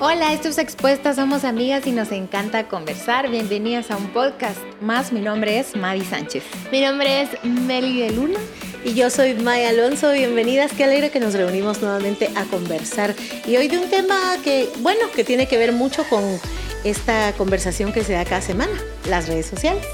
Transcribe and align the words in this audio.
Hola, 0.00 0.32
esto 0.32 0.46
es 0.46 0.58
Expuestas, 0.58 1.16
somos 1.16 1.42
amigas 1.42 1.84
y 1.88 1.90
nos 1.90 2.12
encanta 2.12 2.68
conversar. 2.68 3.28
Bienvenidas 3.28 3.90
a 3.90 3.96
un 3.96 4.06
podcast 4.12 4.58
más. 4.80 5.12
Mi 5.12 5.20
nombre 5.20 5.58
es 5.58 5.74
Mavi 5.74 6.02
Sánchez. 6.02 6.44
Mi 6.70 6.80
nombre 6.80 7.22
es 7.22 7.30
Meli 7.42 8.02
de 8.02 8.12
Luna. 8.12 8.38
Y 8.84 8.94
yo 8.94 9.10
soy 9.10 9.34
Maya 9.34 9.70
Alonso, 9.70 10.12
bienvenidas, 10.12 10.72
qué 10.72 10.84
alegre 10.84 11.10
que 11.10 11.18
nos 11.18 11.34
reunimos 11.34 11.82
nuevamente 11.82 12.30
a 12.36 12.44
conversar. 12.44 13.12
Y 13.44 13.56
hoy 13.56 13.66
de 13.66 13.76
un 13.76 13.90
tema 13.90 14.36
que, 14.44 14.68
bueno, 14.82 15.00
que 15.16 15.24
tiene 15.24 15.48
que 15.48 15.58
ver 15.58 15.72
mucho 15.72 16.04
con 16.04 16.22
esta 16.84 17.32
conversación 17.32 17.92
que 17.92 18.04
se 18.04 18.12
da 18.12 18.24
cada 18.24 18.40
semana, 18.40 18.72
las 19.08 19.26
redes 19.26 19.46
sociales. 19.46 19.84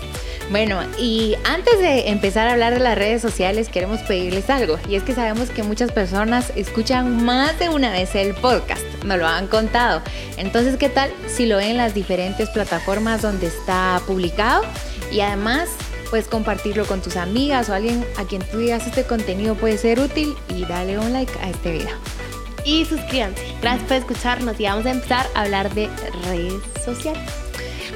Bueno, 0.50 0.82
y 0.98 1.34
antes 1.45 1.79
de 1.79 2.11
empezar 2.11 2.46
a 2.46 2.52
hablar 2.52 2.75
de 2.75 2.80
las 2.80 2.98
redes 2.98 3.23
sociales, 3.23 3.71
queremos 3.71 4.00
pedirles 4.02 4.50
algo. 4.50 4.79
Y 4.86 4.96
es 4.96 5.02
que 5.02 5.14
sabemos 5.14 5.48
que 5.48 5.62
muchas 5.62 5.91
personas 5.93 6.52
escuchan 6.57 7.25
más 7.25 7.59
de 7.59 7.71
una 7.71 7.91
vez 7.91 8.14
el 8.14 8.34
podcast, 8.34 8.84
nos 9.05 9.18
lo 9.18 9.27
han 9.27 9.46
contado. 9.46 10.02
Entonces, 10.37 10.77
¿qué 10.77 10.89
tal 10.89 11.12
si 11.29 11.46
lo 11.46 11.59
ven 11.59 11.73
en 11.73 11.77
las 11.77 11.95
diferentes 11.95 12.51
plataformas 12.51 13.23
donde 13.23 13.47
está 13.47 14.01
publicado? 14.06 14.62
Y 15.12 15.20
además, 15.20 15.69
puedes 16.11 16.27
compartirlo 16.27 16.87
con 16.87 17.01
tus 17.01 17.16
amigas 17.16 17.69
o 17.69 17.75
alguien 17.75 18.05
a 18.16 18.25
quien 18.25 18.42
tú 18.42 18.59
digas 18.59 18.87
este 18.87 19.05
contenido 19.05 19.55
puede 19.55 19.78
ser 19.78 20.01
útil 20.01 20.34
y 20.48 20.64
dale 20.64 20.98
un 20.98 21.12
like 21.12 21.33
a 21.41 21.51
este 21.51 21.73
video. 21.73 21.97
Y 22.64 22.84
suscríbanse. 22.87 23.42
Gracias 23.61 23.87
por 23.87 23.97
escucharnos 23.98 24.59
y 24.59 24.64
vamos 24.64 24.87
a 24.87 24.91
empezar 24.91 25.27
a 25.34 25.42
hablar 25.42 25.73
de 25.75 25.89
redes 26.25 26.55
sociales. 26.84 27.44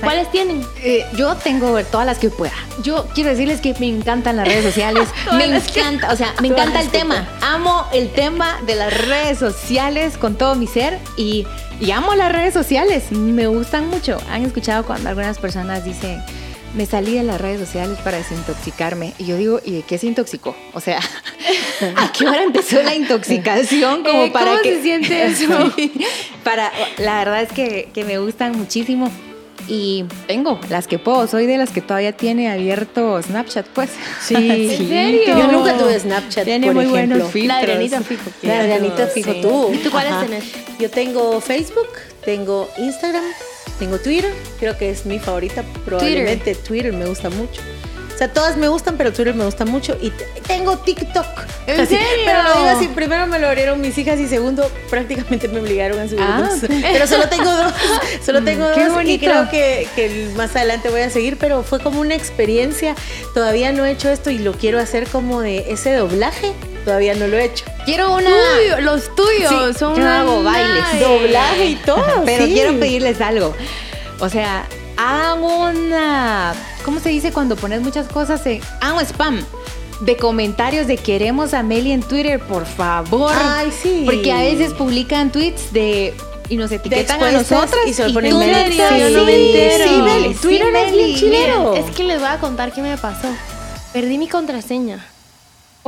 ¿Cuáles 0.03 0.31
tienen? 0.31 0.65
Eh, 0.83 1.05
yo 1.17 1.35
tengo 1.37 1.83
todas 1.85 2.07
las 2.07 2.19
que 2.19 2.31
pueda. 2.31 2.53
Yo 2.83 3.07
quiero 3.15 3.31
decirles 3.31 3.61
que 3.61 3.75
me 3.81 3.89
encantan 3.89 4.37
las 4.37 4.47
redes 4.47 4.65
sociales. 4.65 5.09
me 5.33 5.45
encanta, 5.45 6.13
o 6.13 6.17
sea, 6.17 6.35
me 6.41 6.49
encanta 6.49 6.81
el 6.81 6.89
tema. 6.89 7.29
Amo 7.41 7.87
el 7.93 8.11
tema 8.11 8.61
de 8.67 8.77
las 8.77 9.07
redes 9.07 9.39
sociales 9.39 10.17
con 10.17 10.37
todo 10.37 10.55
mi 10.55 10.67
ser 10.67 10.99
y, 11.17 11.47
y 11.81 11.91
amo 11.91 12.15
las 12.15 12.33
redes 12.33 12.55
sociales. 12.55 13.11
Me 13.13 13.47
gustan 13.47 13.89
mucho. 13.89 14.19
Han 14.31 14.45
escuchado 14.45 14.85
cuando 14.85 15.09
algunas 15.09 15.39
personas 15.39 15.85
dicen 15.85 16.23
me 16.75 16.87
salí 16.87 17.15
de 17.15 17.23
las 17.23 17.41
redes 17.41 17.61
sociales 17.61 17.99
para 18.05 18.19
desintoxicarme. 18.19 19.15
Y 19.19 19.27
yo 19.27 19.37
digo, 19.37 19.61
¿y 19.65 19.73
de 19.73 19.83
qué 19.83 19.99
se 19.99 20.07
intoxicó? 20.07 20.57
O 20.75 20.81
sea, 20.81 21.01
¿a 21.97 22.13
qué 22.13 22.27
hora 22.27 22.43
empezó 22.43 22.83
la 22.83 22.95
intoxicación? 22.95 24.03
Como 24.05 24.25
eh, 24.25 24.31
para 24.31 24.51
¿Cómo 24.53 24.63
que... 24.63 24.77
se 24.77 24.83
siente 24.83 25.27
eso? 25.27 25.73
para, 26.45 26.71
la 26.99 27.19
verdad 27.19 27.43
es 27.43 27.53
que, 27.53 27.89
que 27.93 28.05
me 28.05 28.19
gustan 28.19 28.57
muchísimo 28.57 29.11
y 29.69 30.05
tengo 30.27 30.59
las 30.69 30.87
que 30.87 30.99
puedo. 30.99 31.27
Soy 31.27 31.47
de 31.47 31.59
las 31.59 31.71
que 31.71 31.81
todavía 31.81 32.13
tiene 32.13 32.51
abierto 32.51 33.23
Snapchat, 33.23 33.67
pues. 33.69 33.91
Sí, 34.23 34.35
¿En 34.37 34.89
serio? 34.89 35.39
Yo 35.39 35.53
nunca 35.53 35.77
tuve 35.77 35.99
Snapchat. 35.99 36.45
Tiene 36.45 36.73
muy 36.73 36.87
buenos 36.87 37.31
filtros. 37.31 37.47
La 37.47 37.59
Adrianita 37.59 38.01
Fijo. 38.01 38.31
La 38.43 38.61
Adrianita 38.61 39.07
Fijo, 39.07 39.35
tú. 39.37 39.71
¿Y 39.73 39.79
tú 39.79 39.91
cuáles 39.91 40.19
tenés? 40.21 40.45
Yo 40.79 40.91
tengo 40.91 41.41
Facebook, 41.41 41.89
tengo 42.25 42.69
Instagram, 42.79 43.25
tengo 43.79 43.99
Twitter. 43.99 44.33
Creo 44.59 44.77
que 44.79 44.91
es 44.91 45.07
mi 45.07 45.19
favorita. 45.19 45.63
Probablemente 45.85 46.55
Twitter 46.55 46.93
me 46.93 47.07
gusta 47.07 47.31
mucho. 47.31 47.61
O 48.19 48.21
sea, 48.21 48.33
todas 48.33 48.57
me 48.57 48.67
gustan, 48.67 48.97
pero 48.97 49.13
Twitter 49.13 49.33
me 49.33 49.45
gusta 49.45 49.65
mucho. 49.65 49.97
Y 50.03 50.11
tengo 50.45 50.77
TikTok. 50.77 51.25
¿En 51.69 51.87
serio? 51.87 52.01
Pero 52.27 52.43
lo 52.43 52.55
digo 52.55 52.67
así, 52.67 52.89
primero 52.89 53.29
me 53.29 53.39
lo 53.39 53.47
abrieron 53.47 53.81
mis 53.81 53.97
hijas 53.97 54.19
y 54.19 54.27
segundo, 54.27 54.69
prácticamente 54.91 55.47
me 55.47 55.61
obligaron 55.61 56.01
a 56.01 56.09
subir 56.09 56.25
ah, 56.25 56.51
Pero 56.67 57.07
solo 57.07 57.29
tengo 57.29 57.49
dos. 57.49 57.73
Solo 58.27 58.43
tengo 58.43 58.65
dos. 58.65 58.77
Qué 58.77 58.89
bonito. 58.89 59.25
Y 59.25 59.29
creo 59.29 59.49
que, 59.49 59.87
que, 59.95 60.31
más 60.35 60.57
adelante 60.57 60.89
voy 60.89 61.03
a 61.03 61.11
seguir, 61.11 61.37
pero 61.39 61.63
fue 61.63 61.79
como 61.79 62.01
una 62.01 62.17
experiencia. 62.17 62.97
Todavía 63.35 63.71
no 63.71 63.87
he 63.87 63.93
hecho 63.93 64.09
esto 64.09 64.31
y 64.31 64.39
lo 64.39 64.53
quiero 64.53 64.81
hacer 64.81 65.07
como 65.07 65.41
de 65.41 65.71
ese 65.71 65.93
doblaje. 65.93 66.55
Todavía 66.85 67.15
no 67.15 67.29
lo 67.29 67.37
he 67.37 67.45
hecho. 67.45 67.67
Quiero 67.85 68.17
una. 68.17 68.31
los 68.81 69.15
tuyos 69.15 69.77
son. 69.79 69.95
Yo 69.95 70.09
hago 70.09 70.43
bailes. 70.43 71.01
Doblaje 71.01 71.67
y 71.67 71.77
todo. 71.77 72.25
pero 72.27 72.47
quiero 72.47 72.81
pedirles 72.81 73.21
algo. 73.21 73.55
O 74.19 74.29
sea, 74.29 74.67
hagan 74.97 75.45
una. 75.45 76.55
¿Cómo 76.89 77.01
se 77.01 77.11
dice 77.11 77.33
cuando 77.33 77.55
pones 77.55 77.83
muchas 77.83 78.09
cosas? 78.09 78.47
En, 78.47 78.63
hagan 78.81 79.05
spam 79.05 79.45
de 80.01 80.17
comentarios 80.17 80.87
de 80.87 80.97
queremos 80.97 81.53
a 81.53 81.63
Meli 81.63 81.93
en 81.93 82.03
Twitter, 82.03 82.41
por 82.41 82.65
favor. 82.65 83.31
Ay, 83.37 83.71
sí. 83.71 84.05
Porque 84.07 84.33
a 84.33 84.39
veces 84.39 84.73
publican 84.73 85.31
tweets 85.31 85.71
de 85.75 86.15
y 86.49 86.57
nos 86.57 86.73
etiquetan 86.73 87.23
a 87.23 87.31
nosotras 87.31 87.77
y 87.87 87.93
se 87.93 88.09
ponen 88.09 88.39
Meli. 88.39 88.73
Sí, 88.73 89.13
no 89.13 89.25
me 89.27 89.49
entero. 89.49 89.85
Sí, 89.85 90.01
Meli. 90.01 90.35
Twitter 90.35 90.75
es 90.77 90.93
bien 90.93 91.15
chileno. 91.15 91.75
Es 91.75 91.95
que 91.95 92.05
les 92.05 92.21
voy 92.21 92.31
a 92.31 92.39
contar 92.39 92.73
qué 92.73 92.81
me 92.81 92.97
pasó. 92.97 93.29
Perdí 93.93 94.17
mi 94.17 94.27
contraseña. 94.27 95.05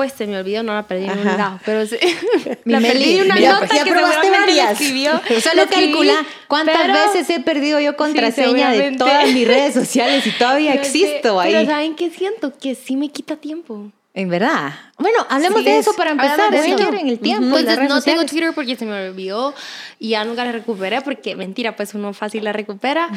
Pues 0.00 0.15
se 0.15 0.27
me 0.27 0.38
olvidó, 0.38 0.62
no 0.62 0.72
la 0.72 0.87
perdí 0.87 1.05
en 1.05 1.19
un 1.19 1.25
lado, 1.27 1.61
pero 1.66 1.84
sí. 1.84 1.97
la 2.65 2.81
perdí 2.81 3.19
en 3.19 3.27
una 3.27 3.34
mira, 3.34 3.53
nota 3.61 3.75
ya 3.75 3.84
que 3.84 3.91
probaste 3.91 4.31
varias. 4.31 4.72
escribió. 4.81 5.21
Solo 5.43 5.66
calcula 5.69 6.15
cuántas 6.49 6.75
pero- 6.78 6.94
veces 6.94 7.28
he 7.28 7.41
perdido 7.41 7.78
yo 7.81 7.97
contraseña 7.99 8.71
de 8.71 8.77
seguramente. 8.78 8.99
todas 8.99 9.31
mis 9.31 9.47
redes 9.47 9.75
sociales 9.75 10.27
y 10.27 10.31
todavía 10.33 10.72
sé, 10.72 10.78
existo 10.78 11.39
ahí. 11.39 11.53
Pero 11.53 11.66
¿saben 11.71 11.94
qué 11.97 12.09
siento? 12.09 12.56
Que 12.59 12.75
sí 12.75 12.97
me 12.97 13.10
quita 13.10 13.37
tiempo. 13.37 13.93
En 14.15 14.31
verdad. 14.31 14.72
Bueno, 14.99 15.19
hablemos 15.28 15.59
Sí 15.60 15.66
de 15.66 15.78
es. 15.78 15.87
eso 15.87 15.94
para 15.94 16.12
empezar. 16.12 16.50
De 16.50 16.59
eso. 16.60 16.77
quieren, 16.77 17.06
el 17.06 17.19
tiempo. 17.19 17.50
Pues 17.50 17.65
las 17.65 17.77
redes 17.77 17.91
no 17.91 18.00
tengo. 18.00 18.25
Twitter 18.25 18.53
porque 18.55 18.75
se 18.77 18.87
me 18.87 19.09
olvidó 19.09 19.55
y 19.99 20.09
ya 20.10 20.25
nunca 20.25 20.47
la 20.47 20.53
recuperé 20.53 21.03
porque 21.03 21.37
mentira, 21.37 21.77
pues 21.77 21.93
uno 21.93 22.15
fácil 22.15 22.43
la 22.44 22.53
recupera. 22.55 23.10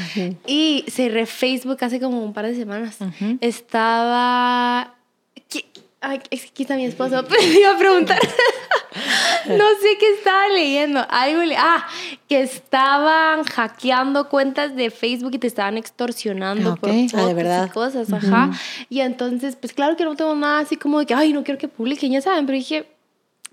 Y 0.45 0.83
cerré 0.89 1.25
Facebook 1.25 1.77
hace 1.81 2.01
como 2.01 2.21
un 2.21 2.33
par 2.33 2.45
de 2.45 2.55
semanas. 2.55 2.97
Ujú. 2.99 3.37
Estaba... 3.39 4.95
Ay, 6.05 6.19
es 6.31 6.51
que 6.51 6.63
está 6.63 6.75
mi 6.75 6.85
esposo, 6.85 7.23
me 7.29 7.45
iba 7.59 7.71
a 7.71 7.77
preguntar. 7.77 8.19
no 9.47 9.65
sé 9.81 9.97
qué 9.99 10.11
estaba 10.17 10.47
leyendo. 10.49 11.05
Algo 11.09 11.41
le- 11.43 11.55
Ah, 11.57 11.87
que 12.27 12.41
estaban 12.41 13.43
hackeando 13.43 14.29
cuentas 14.29 14.75
de 14.75 14.91
Facebook 14.91 15.31
y 15.33 15.39
te 15.39 15.47
estaban 15.47 15.77
extorsionando 15.77 16.73
Ok. 16.73 16.79
por 16.79 16.89
Ah, 16.89 16.93
de 16.93 17.09
fotos 17.09 17.35
verdad. 17.35 17.67
y 17.67 17.69
cosas, 17.69 18.11
ajá. 18.13 18.51
Y 18.89 18.99
entonces, 18.99 19.55
pues 19.55 19.73
claro 19.73 19.95
que 19.95 20.03
no 20.05 20.15
tengo 20.15 20.35
nada 20.35 20.59
así 20.59 20.75
como 20.75 20.99
de 20.99 21.05
que, 21.05 21.13
ay, 21.13 21.33
no 21.33 21.43
quiero 21.43 21.57
que 21.57 21.67
publiquen, 21.67 22.11
ya 22.11 22.21
saben, 22.21 22.45
pero 22.45 22.57
dije, 22.57 22.85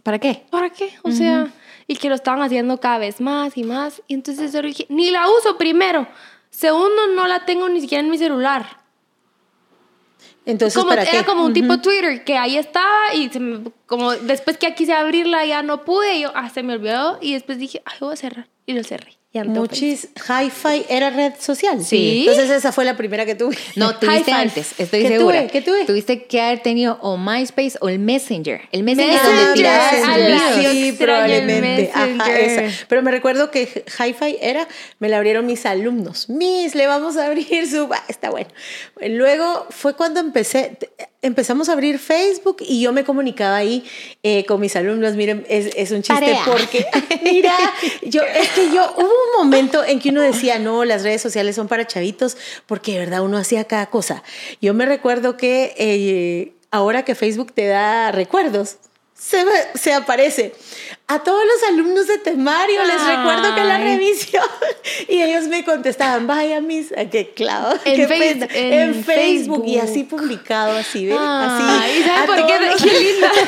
¿Para 0.03 0.19
qué? 0.19 0.45
¿para 0.51 0.71
qué? 0.71 0.95
O 1.03 1.11
sea, 1.13 1.49
y 1.87 1.95
que 1.97 2.09
lo 2.09 2.15
estaban 2.15 2.41
haciendo 2.43 2.81
cada 2.81 2.97
vez 2.99 3.21
más 3.21 3.57
y 3.59 3.65
más. 3.65 4.01
Y 4.09 4.15
entonces 4.15 4.53
yo 4.53 4.63
dije, 4.63 4.87
ni 4.89 5.11
la 5.11 5.29
uso 5.29 5.59
primero. 5.59 6.07
Segundo, 6.49 7.07
no 7.15 7.27
la 7.29 7.45
tengo 7.45 7.69
ni 7.69 7.81
siquiera 7.83 8.03
en 8.03 8.11
mi 8.11 8.17
celular. 8.17 8.80
Entonces, 10.47 10.75
como, 10.75 10.89
¿para 10.89 11.03
era 11.03 11.11
qué? 11.21 11.25
como 11.25 11.45
un 11.45 11.53
tipo 11.53 11.79
Twitter, 11.81 12.25
que 12.25 12.37
ahí 12.37 12.57
estaba 12.57 13.15
y 13.15 13.29
se 13.29 13.39
me- 13.41 13.71
como 13.87 14.13
después 14.13 14.57
que 14.59 14.75
quise 14.75 14.93
abrirla 14.95 15.45
ya 15.45 15.63
no 15.63 15.85
pude. 15.85 16.17
Y 16.17 16.23
yo, 16.23 16.33
ah, 16.35 16.49
se 16.49 16.63
me 16.63 16.75
olvidó. 16.75 17.19
Y 17.21 17.35
después 17.35 17.59
dije, 17.59 17.83
ay, 17.85 17.97
voy 18.01 18.15
a 18.15 18.17
cerrar. 18.17 18.49
Y 18.67 18.73
lo 18.73 18.83
cerré. 18.83 19.19
Muchis, 19.33 20.09
Hi-Fi 20.29 20.87
era 20.89 21.11
red 21.11 21.35
social. 21.39 21.85
Sí. 21.85 22.27
Entonces 22.27 22.51
esa 22.51 22.73
fue 22.73 22.85
la 22.85 22.97
primera 22.97 23.25
que 23.25 23.37
tuve. 23.37 23.57
No, 23.77 23.97
tuviste 24.01 24.33
antes, 24.33 24.75
estoy 24.77 25.03
¿Qué 25.03 25.09
segura. 25.09 25.43
tuve? 25.43 25.51
¿Qué 25.53 25.63
tuve? 25.63 25.85
Tuviste 25.85 26.25
que 26.25 26.41
haber 26.41 26.61
tenido 26.63 26.99
o 27.01 27.17
MySpace 27.17 27.79
o 27.81 27.89
el 27.89 28.01
Messenger. 28.01 28.63
El 28.73 28.83
Messenger 28.83 29.15
es 29.15 29.23
donde 29.23 29.53
tirabas. 29.55 29.95
Sí, 30.73 30.97
probablemente. 30.99 31.93
Ajá, 31.95 32.39
esa. 32.39 32.87
Pero 32.89 33.03
me 33.03 33.13
recuerdo 33.13 33.53
que 33.53 33.85
Hi-Fi 33.99 34.39
era, 34.41 34.67
me 34.99 35.09
la 35.09 35.19
abrieron 35.19 35.47
mis 35.47 35.65
alumnos. 35.65 36.29
Miss, 36.29 36.75
le 36.75 36.89
vamos 36.89 37.17
a 37.17 37.27
abrir 37.27 37.69
su. 37.69 37.89
Está 38.09 38.31
bueno. 38.31 38.51
Luego 39.01 39.67
fue 39.71 39.95
cuando 39.95 40.19
empecé, 40.19 40.77
empezamos 41.23 41.69
a 41.69 41.73
abrir 41.73 41.99
Facebook 41.99 42.59
y 42.61 42.81
yo 42.81 42.93
me 42.93 43.05
comunicaba 43.05 43.57
ahí 43.57 43.85
eh, 44.23 44.45
con 44.47 44.61
mis 44.61 44.75
alumnos. 44.77 45.15
Miren, 45.15 45.45
es, 45.49 45.75
es 45.77 45.91
un 45.91 46.03
chiste 46.03 46.25
Tarea. 46.25 46.45
porque, 46.47 46.87
mira, 47.23 47.55
yo, 48.03 48.23
es 48.23 48.49
que 48.51 48.71
yo, 48.75 48.93
hubo 48.97 49.05
un 49.05 49.45
momento 49.45 49.85
en 49.85 50.01
que 50.01 50.11
uno 50.11 50.23
decía, 50.23 50.59
no, 50.59 50.85
las 50.85 51.03
redes 51.03 51.21
sociales 51.21 51.57
son 51.57 51.69
para 51.69 51.87
chavitos, 51.87 52.37
porque 52.67 52.93
de 52.93 52.99
verdad 53.01 53.23
uno 53.23 53.37
hacía 53.37 53.65
cada 53.65 53.87
cosa. 53.87 54.23
Yo 54.61 54.75
me 54.75 54.87
recuerdo 54.87 55.37
que 55.37 55.75
eh, 55.77 56.55
ahora 56.71 57.05
que 57.05 57.15
Facebook 57.15 57.53
te 57.53 57.67
da 57.67 58.13
recuerdos, 58.13 58.77
se, 59.21 59.45
se 59.75 59.93
aparece. 59.93 60.55
A 61.07 61.19
todos 61.23 61.43
los 61.45 61.69
alumnos 61.69 62.07
de 62.07 62.19
temario 62.19 62.83
les 62.85 63.05
recuerdo 63.05 63.55
que 63.55 63.65
la 63.65 63.79
revisión. 63.79 64.45
Y 65.09 65.21
ellos 65.23 65.45
me 65.49 65.65
contestaban, 65.65 66.27
vaya, 66.27 66.61
mis, 66.61 66.93
ah, 66.97 67.05
qué 67.11 67.31
claro. 67.35 67.79
En 67.85 68.09
Face- 68.09 68.19
pena". 68.19 68.49
en 68.55 68.73
en 68.73 69.05
Facebook. 69.05 69.65
Y 69.67 69.73
Facebook. 69.75 69.91
así 69.91 70.05
publicado, 70.05 70.77
así, 70.79 71.07
¿ven? 71.07 71.19
Así. 71.19 72.03
¿saben 72.05 72.23
a 72.23 72.27
por 72.27 72.47
qué? 72.47 72.61
los- 72.71 72.83
Qué 72.83 73.01
linda. 73.01 73.31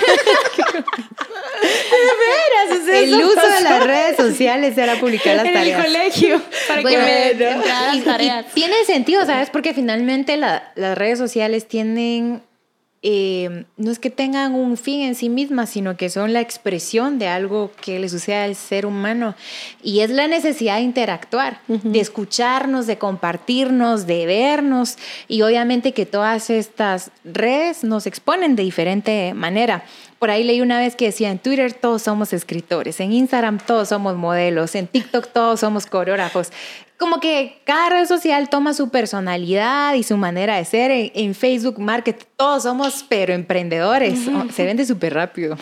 De 1.62 1.98
veras, 1.98 2.84
sea, 2.84 2.98
El 3.00 3.14
uso 3.14 3.28
de 3.28 3.34
pasó. 3.36 3.62
las 3.62 3.84
redes 3.84 4.16
sociales 4.16 4.76
era 4.76 4.96
publicar 4.98 5.36
las 5.36 5.44
en 5.46 5.56
el 5.56 5.70
tareas. 5.72 5.84
colegio. 5.84 6.42
Para 6.68 6.82
Bueno, 6.82 6.98
que 6.98 7.04
me 7.04 7.30
Y- 7.32 7.38
las 7.38 8.04
tareas. 8.04 8.46
y 8.50 8.54
tiene 8.54 8.84
sentido, 8.84 9.24
¿sabes? 9.24 9.50
Porque 9.50 9.72
finalmente 9.74 10.36
la- 10.36 10.72
las 10.74 10.98
redes 10.98 11.18
sociales 11.18 11.68
tienen 11.68 12.42
eh, 13.04 13.64
no 13.76 13.90
es 13.90 13.98
que 13.98 14.10
tengan 14.10 14.54
un 14.54 14.76
fin 14.76 15.02
en 15.02 15.16
sí 15.16 15.28
mismas, 15.28 15.70
sino 15.70 15.96
que 15.96 16.08
son 16.08 16.32
la 16.32 16.40
expresión 16.40 17.18
de 17.18 17.26
algo 17.26 17.72
que 17.80 17.98
le 17.98 18.08
sucede 18.08 18.36
al 18.36 18.54
ser 18.54 18.86
humano. 18.86 19.34
Y 19.82 20.00
es 20.00 20.10
la 20.10 20.28
necesidad 20.28 20.76
de 20.76 20.82
interactuar, 20.82 21.60
de 21.66 21.98
escucharnos, 21.98 22.86
de 22.86 22.98
compartirnos, 22.98 24.06
de 24.06 24.26
vernos. 24.26 24.98
Y 25.26 25.42
obviamente 25.42 25.92
que 25.92 26.06
todas 26.06 26.48
estas 26.48 27.10
redes 27.24 27.82
nos 27.82 28.06
exponen 28.06 28.54
de 28.54 28.62
diferente 28.62 29.34
manera. 29.34 29.84
Por 30.20 30.30
ahí 30.30 30.44
leí 30.44 30.60
una 30.60 30.78
vez 30.78 30.94
que 30.94 31.06
decía 31.06 31.32
en 31.32 31.40
Twitter 31.40 31.72
todos 31.72 32.02
somos 32.02 32.32
escritores, 32.32 33.00
en 33.00 33.10
Instagram 33.12 33.58
todos 33.58 33.88
somos 33.88 34.14
modelos, 34.14 34.76
en 34.76 34.86
TikTok 34.86 35.32
todos 35.32 35.58
somos 35.58 35.86
coreógrafos 35.86 36.52
como 36.98 37.20
que 37.20 37.60
cada 37.64 37.90
red 37.90 38.06
social 38.06 38.48
toma 38.48 38.74
su 38.74 38.90
personalidad 38.90 39.94
y 39.94 40.02
su 40.02 40.16
manera 40.16 40.56
de 40.56 40.64
ser. 40.64 40.90
En, 41.14 41.34
Facebook 41.34 41.78
Market 41.78 42.24
todos 42.36 42.62
somos, 42.62 43.04
pero 43.08 43.32
emprendedores. 43.32 44.20
Se 44.54 44.64
vende 44.64 44.86
súper 44.86 45.14
rápido. 45.14 45.56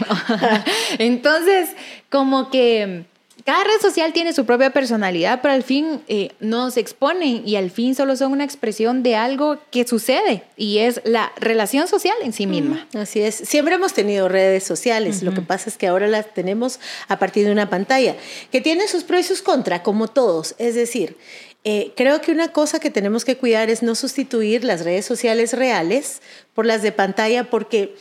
Entonces, 0.99 1.71
como 2.11 2.50
que 2.50 3.05
cada 3.45 3.65
red 3.65 3.81
social 3.81 4.13
tiene 4.13 4.33
su 4.33 4.45
propia 4.45 4.71
personalidad, 4.71 5.41
pero 5.43 5.55
al 5.55 5.63
fin 5.63 6.03
eh, 6.09 6.33
no 6.41 6.71
se 6.71 6.81
exponen 6.81 7.43
y 7.47 7.57
al 7.57 7.71
fin 7.71 7.95
solo 7.95 8.17
son 8.17 8.33
una 8.33 8.45
expresión 8.45 9.03
de 9.03 9.17
algo 9.17 9.59
que 9.71 9.87
sucede 9.87 10.43
y 10.57 10.79
es 10.79 11.01
la 11.05 11.33
relación 11.37 11.89
social 11.89 12.17
en 12.23 12.33
sí 12.33 12.47
misma. 12.47 12.87
Así 12.95 13.21
es. 13.21 13.35
Siempre 13.35 13.75
hemos 13.75 13.93
tenido 13.93 14.29
redes 14.29 14.65
sociales. 14.65 15.23
Lo 15.23 15.33
que 15.33 15.43
pasa 15.43 15.71
es 15.71 15.77
que 15.77 15.87
ahora 15.87 16.07
las 16.07 16.33
tenemos 16.35 16.81
a 17.09 17.19
partir 17.19 17.47
de 17.47 17.53
una 17.53 17.71
pantalla 17.71 18.17
que 18.51 18.61
tiene 18.61 18.89
sus 18.89 19.05
pros 19.05 19.21
y 19.21 19.25
sus 19.25 19.43
contras, 19.43 19.81
como 19.81 20.09
todos. 20.09 20.55
Es 20.59 20.75
decir, 20.75 21.17
eh, 21.65 21.93
creo 21.97 22.21
que 22.21 22.33
una 22.33 22.53
cosa 22.53 22.81
que 22.81 22.91
tenemos 22.91 23.25
que 23.25 23.37
cuidar 23.37 23.69
es 23.69 23.83
no 23.83 23.95
sustituir 23.95 24.65
las 24.65 24.85
redes 24.85 25.05
sociales 25.05 25.53
reales 25.53 26.23
por 26.55 26.65
las 26.65 26.83
de 26.83 26.93
pantalla, 26.93 27.51
porque, 27.51 27.95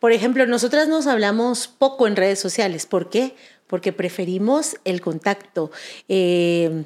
por 0.00 0.12
ejemplo, 0.12 0.46
nosotras 0.46 0.88
nos 0.88 1.06
hablamos 1.06 1.68
poco 1.68 2.08
en 2.08 2.16
redes 2.16 2.40
sociales. 2.40 2.86
¿Por 2.86 3.10
qué? 3.10 3.34
Porque 3.74 3.92
preferimos 3.92 4.76
el 4.84 5.00
contacto. 5.00 5.72
Eh, 6.08 6.84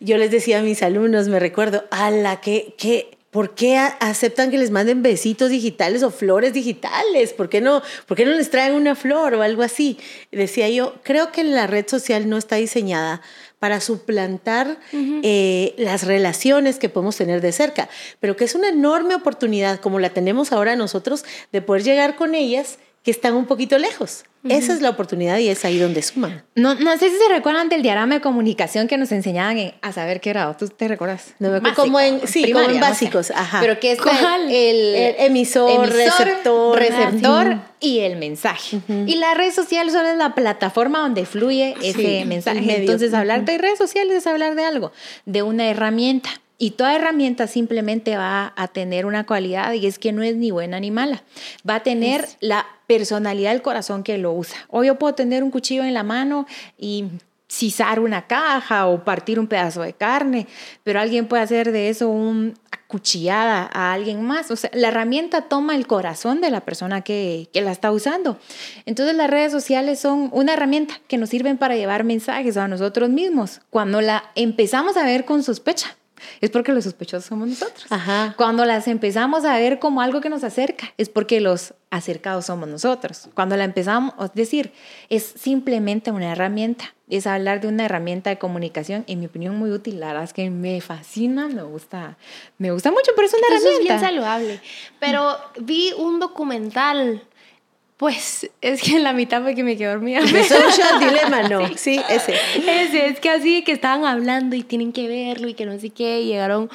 yo 0.00 0.18
les 0.18 0.32
decía 0.32 0.58
a 0.58 0.62
mis 0.62 0.82
alumnos, 0.82 1.28
me 1.28 1.38
recuerdo, 1.38 1.84
a 1.92 2.10
la 2.10 2.40
que, 2.40 2.74
que 2.76 3.16
¿Por 3.30 3.54
qué 3.54 3.76
aceptan 3.78 4.50
que 4.50 4.58
les 4.58 4.72
manden 4.72 5.00
besitos 5.00 5.50
digitales 5.50 6.02
o 6.02 6.10
flores 6.10 6.52
digitales? 6.52 7.32
¿Por 7.32 7.48
qué, 7.48 7.60
no, 7.60 7.82
¿Por 8.06 8.16
qué 8.16 8.24
no 8.24 8.32
les 8.32 8.50
traen 8.50 8.74
una 8.74 8.96
flor 8.96 9.34
o 9.34 9.42
algo 9.42 9.62
así? 9.62 9.96
Decía 10.32 10.68
yo, 10.68 10.96
creo 11.04 11.30
que 11.30 11.44
la 11.44 11.68
red 11.68 11.86
social 11.86 12.28
no 12.28 12.36
está 12.36 12.56
diseñada 12.56 13.22
para 13.60 13.80
suplantar 13.80 14.80
eh, 14.92 15.72
las 15.78 16.04
relaciones 16.04 16.80
que 16.80 16.88
podemos 16.88 17.16
tener 17.16 17.40
de 17.40 17.52
cerca, 17.52 17.88
pero 18.18 18.34
que 18.34 18.44
es 18.44 18.56
una 18.56 18.70
enorme 18.70 19.14
oportunidad, 19.14 19.78
como 19.78 20.00
la 20.00 20.10
tenemos 20.10 20.50
ahora 20.50 20.74
nosotros, 20.74 21.24
de 21.52 21.62
poder 21.62 21.84
llegar 21.84 22.16
con 22.16 22.34
ellas 22.34 22.78
que 23.04 23.10
están 23.10 23.34
un 23.34 23.44
poquito 23.44 23.78
lejos. 23.78 24.24
Esa 24.48 24.74
es 24.74 24.82
la 24.82 24.90
oportunidad 24.90 25.38
y 25.38 25.48
es 25.48 25.64
ahí 25.64 25.78
donde 25.78 26.02
suman. 26.02 26.42
No, 26.54 26.74
no 26.74 26.92
sé 26.98 27.08
si 27.08 27.16
se 27.16 27.28
recuerdan 27.30 27.70
del 27.70 27.82
diagrama 27.82 28.16
de 28.16 28.20
comunicación 28.20 28.88
que 28.88 28.98
nos 28.98 29.10
enseñaban 29.12 29.74
a 29.80 29.92
saber 29.92 30.20
qué 30.20 30.30
era. 30.30 30.54
¿Tú 30.56 30.68
te 30.68 30.86
recuerdas? 30.86 31.34
No 31.38 31.50
me 31.60 31.72
como 31.72 31.98
en, 31.98 32.26
sí, 32.26 32.50
como 32.52 32.68
en 32.68 32.80
básicos. 32.80 33.30
Ajá. 33.30 33.60
Pero 33.60 33.80
que 33.80 33.92
es 33.92 33.98
el, 34.48 34.50
el, 34.50 35.14
emisor, 35.18 35.88
receptor, 35.88 36.78
receptor 36.78 37.58
y 37.80 38.00
el 38.00 38.16
mensaje. 38.16 38.80
Y 38.88 39.16
la 39.16 39.34
red 39.34 39.52
social 39.52 39.90
solo 39.90 40.08
es 40.08 40.18
la 40.18 40.34
plataforma 40.34 40.98
donde 40.98 41.24
fluye 41.24 41.74
ese 41.82 42.24
mensaje. 42.26 42.80
Entonces, 42.80 43.14
hablar 43.14 43.44
de 43.44 43.56
redes 43.56 43.78
sociales 43.78 44.16
es 44.16 44.26
hablar 44.26 44.56
de 44.56 44.64
algo, 44.64 44.92
de 45.24 45.42
una 45.42 45.68
herramienta. 45.68 46.30
Y 46.64 46.70
toda 46.70 46.96
herramienta 46.96 47.46
simplemente 47.46 48.16
va 48.16 48.54
a 48.56 48.68
tener 48.68 49.04
una 49.04 49.26
cualidad 49.26 49.74
y 49.74 49.86
es 49.86 49.98
que 49.98 50.12
no 50.12 50.22
es 50.22 50.34
ni 50.36 50.50
buena 50.50 50.80
ni 50.80 50.90
mala. 50.90 51.22
Va 51.68 51.74
a 51.74 51.82
tener 51.82 52.26
la 52.40 52.64
personalidad 52.86 53.52
del 53.52 53.60
corazón 53.60 54.02
que 54.02 54.16
lo 54.16 54.32
usa. 54.32 54.56
O 54.70 54.82
yo 54.82 54.98
puedo 54.98 55.14
tener 55.14 55.42
un 55.42 55.50
cuchillo 55.50 55.84
en 55.84 55.92
la 55.92 56.04
mano 56.04 56.46
y 56.78 57.04
cizar 57.48 58.00
una 58.00 58.26
caja 58.26 58.86
o 58.86 59.04
partir 59.04 59.38
un 59.38 59.46
pedazo 59.46 59.82
de 59.82 59.92
carne, 59.92 60.46
pero 60.84 61.00
alguien 61.00 61.28
puede 61.28 61.42
hacer 61.42 61.70
de 61.70 61.90
eso 61.90 62.08
una 62.08 62.54
cuchillada 62.86 63.68
a 63.70 63.92
alguien 63.92 64.22
más. 64.22 64.50
O 64.50 64.56
sea, 64.56 64.70
la 64.72 64.88
herramienta 64.88 65.42
toma 65.42 65.76
el 65.76 65.86
corazón 65.86 66.40
de 66.40 66.50
la 66.50 66.62
persona 66.62 67.02
que, 67.02 67.50
que 67.52 67.60
la 67.60 67.72
está 67.72 67.92
usando. 67.92 68.38
Entonces 68.86 69.14
las 69.14 69.28
redes 69.28 69.52
sociales 69.52 70.00
son 70.00 70.30
una 70.32 70.54
herramienta 70.54 70.94
que 71.08 71.18
nos 71.18 71.28
sirven 71.28 71.58
para 71.58 71.76
llevar 71.76 72.04
mensajes 72.04 72.56
a 72.56 72.68
nosotros 72.68 73.10
mismos. 73.10 73.60
Cuando 73.68 74.00
la 74.00 74.24
empezamos 74.34 74.96
a 74.96 75.04
ver 75.04 75.26
con 75.26 75.42
sospecha, 75.42 75.94
es 76.40 76.50
porque 76.50 76.72
los 76.72 76.84
sospechosos 76.84 77.26
somos 77.26 77.48
nosotros. 77.48 77.86
Cuando 78.36 78.64
las 78.64 78.88
empezamos 78.88 79.44
a 79.44 79.56
ver 79.58 79.78
como 79.78 80.00
algo 80.00 80.20
que 80.20 80.28
nos 80.28 80.44
acerca, 80.44 80.92
es 80.98 81.08
porque 81.08 81.40
los 81.40 81.74
acercados 81.90 82.46
somos 82.46 82.68
nosotros. 82.68 83.28
Cuando 83.34 83.56
la 83.56 83.64
empezamos, 83.64 84.14
es 84.22 84.34
decir, 84.34 84.72
es 85.10 85.22
simplemente 85.22 86.10
una 86.10 86.32
herramienta, 86.32 86.94
es 87.08 87.26
hablar 87.26 87.60
de 87.60 87.68
una 87.68 87.84
herramienta 87.84 88.30
de 88.30 88.38
comunicación, 88.38 89.04
en 89.06 89.20
mi 89.20 89.26
opinión 89.26 89.56
muy 89.56 89.70
útil, 89.70 90.00
la 90.00 90.08
verdad 90.08 90.24
es 90.24 90.32
que 90.32 90.50
me 90.50 90.80
fascina, 90.80 91.48
me 91.48 91.62
gusta, 91.62 92.16
me 92.58 92.72
gusta 92.72 92.90
mucho, 92.90 93.12
pero 93.14 93.28
es 93.28 93.34
una 93.34 93.46
herramienta. 93.46 93.78
es 93.78 93.88
bien 93.88 94.00
saludable. 94.00 94.60
Pero 94.98 95.36
vi 95.60 95.92
un 95.96 96.18
documental 96.18 97.22
pues 97.96 98.50
es 98.60 98.82
que 98.82 98.96
en 98.96 99.04
la 99.04 99.12
mitad 99.12 99.42
fue 99.42 99.54
que 99.54 99.62
me 99.62 99.76
quedé 99.76 99.88
dormida. 99.88 100.20
The 100.20 100.44
Social 100.44 100.98
Dilemma, 100.98 101.48
no. 101.48 101.60
Sí, 101.76 102.00
ese. 102.08 102.34
Ese, 102.56 103.06
es 103.06 103.20
que 103.20 103.30
así 103.30 103.62
que 103.62 103.72
estaban 103.72 104.04
hablando 104.04 104.56
y 104.56 104.62
tienen 104.64 104.92
que 104.92 105.06
verlo 105.06 105.48
y 105.48 105.54
que 105.54 105.64
no 105.64 105.78
sé 105.78 105.90
qué. 105.90 106.20
Y 106.20 106.26
llegaron 106.26 106.68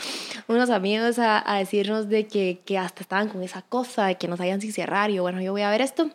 unos 0.48 0.70
amigos 0.70 1.20
a, 1.20 1.44
a 1.52 1.58
decirnos 1.58 2.08
de 2.08 2.28
que, 2.28 2.62
que, 2.66 2.78
hasta 2.78 3.02
estaban 3.02 3.28
con 3.28 3.44
esa 3.44 3.62
cosa, 3.64 4.08
de 4.08 4.16
que 4.16 4.30
no 4.30 4.38
sabían 4.38 4.62
si 4.62 4.72
cerrar. 4.72 5.12
Y 5.12 5.16
yo, 5.16 5.24
bueno, 5.24 5.42
yo 5.42 5.52
voy 5.52 5.64
a 5.64 5.70
ver 5.70 5.82
esto. 5.82 6.10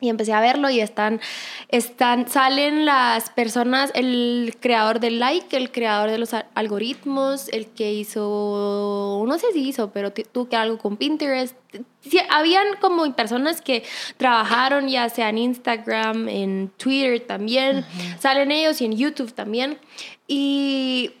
Y 0.00 0.08
empecé 0.08 0.32
a 0.32 0.40
verlo 0.40 0.68
y 0.68 0.80
están, 0.80 1.20
están, 1.68 2.26
salen 2.26 2.84
las 2.84 3.30
personas, 3.30 3.92
el 3.94 4.56
creador 4.58 4.98
del 4.98 5.20
like, 5.20 5.56
el 5.56 5.70
creador 5.70 6.10
de 6.10 6.18
los 6.18 6.34
algoritmos, 6.54 7.48
el 7.50 7.66
que 7.66 7.92
hizo, 7.92 9.22
no 9.24 9.38
sé 9.38 9.52
si 9.52 9.68
hizo, 9.68 9.92
pero 9.92 10.12
tuvo 10.12 10.48
que 10.48 10.56
algo 10.56 10.78
con 10.78 10.96
Pinterest. 10.96 11.56
Sí, 12.00 12.18
habían 12.30 12.66
como 12.80 13.14
personas 13.14 13.62
que 13.62 13.84
trabajaron 14.16 14.88
ya 14.88 15.08
sea 15.08 15.28
en 15.28 15.38
Instagram, 15.38 16.28
en 16.28 16.72
Twitter 16.76 17.20
también, 17.20 17.86
salen 18.18 18.50
ellos 18.50 18.80
y 18.80 18.86
en 18.86 18.96
YouTube 18.96 19.32
también. 19.32 19.78
Y 20.26 21.12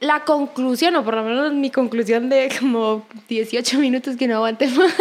la 0.00 0.24
conclusión, 0.24 0.94
o 0.96 1.04
por 1.04 1.14
lo 1.14 1.22
menos 1.22 1.52
mi 1.52 1.70
conclusión 1.70 2.28
de 2.28 2.50
como 2.58 3.06
18 3.28 3.78
minutos 3.78 4.16
que 4.16 4.28
no 4.28 4.36
aguante 4.36 4.68
más, 4.68 4.94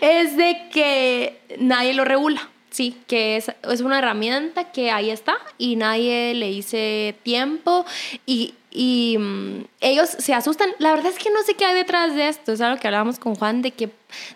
es 0.00 0.36
de 0.36 0.68
que 0.72 1.38
nadie 1.58 1.94
lo 1.94 2.04
regula. 2.04 2.48
Sí, 2.70 2.96
que 3.06 3.36
es, 3.36 3.52
es 3.70 3.82
una 3.82 4.00
herramienta 4.00 4.72
que 4.72 4.90
ahí 4.90 5.10
está 5.10 5.36
y 5.58 5.76
nadie 5.76 6.34
le 6.34 6.48
dice 6.48 7.14
tiempo 7.22 7.86
y, 8.26 8.54
y 8.72 9.16
mm, 9.16 9.66
ellos 9.80 10.08
se 10.08 10.34
asustan. 10.34 10.70
La 10.80 10.92
verdad 10.92 11.12
es 11.12 11.18
que 11.22 11.30
no 11.30 11.40
sé 11.42 11.54
qué 11.54 11.66
hay 11.66 11.74
detrás 11.76 12.16
de 12.16 12.26
esto. 12.26 12.52
Es 12.52 12.60
algo 12.60 12.80
que 12.80 12.88
hablábamos 12.88 13.20
con 13.20 13.36
Juan 13.36 13.62
de 13.62 13.70
que, 13.70 13.90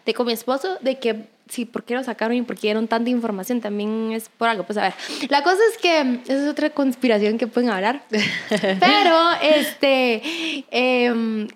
de 0.07 0.15
con 0.15 0.27
mi 0.27 0.35
esposo, 0.35 0.79
de 0.83 1.01
que 1.01 1.25
sí, 1.49 1.65
¿por 1.65 1.85
qué 1.85 1.95
lo 1.95 2.05
sacaron 2.05 2.37
y 2.37 2.43
por 2.43 2.57
qué 2.57 2.69
dieron 2.69 2.89
tanta 2.89 3.11
información? 3.11 3.61
También 3.61 4.13
es 4.13 4.29
por 4.29 4.49
algo. 4.49 4.65
Pues 4.65 4.79
a 4.79 4.83
ver, 4.83 4.95
la 5.29 5.43
cosa 5.43 5.61
es 5.73 5.79
que 5.79 6.21
esa 6.25 6.45
es 6.45 6.49
otra 6.49 6.71
conspiración 6.71 7.39
que 7.39 7.47
pueden 7.47 7.71
hablar. 7.71 8.05
Pero, 8.49 9.31
este, 9.43 10.23
em, 10.71 11.49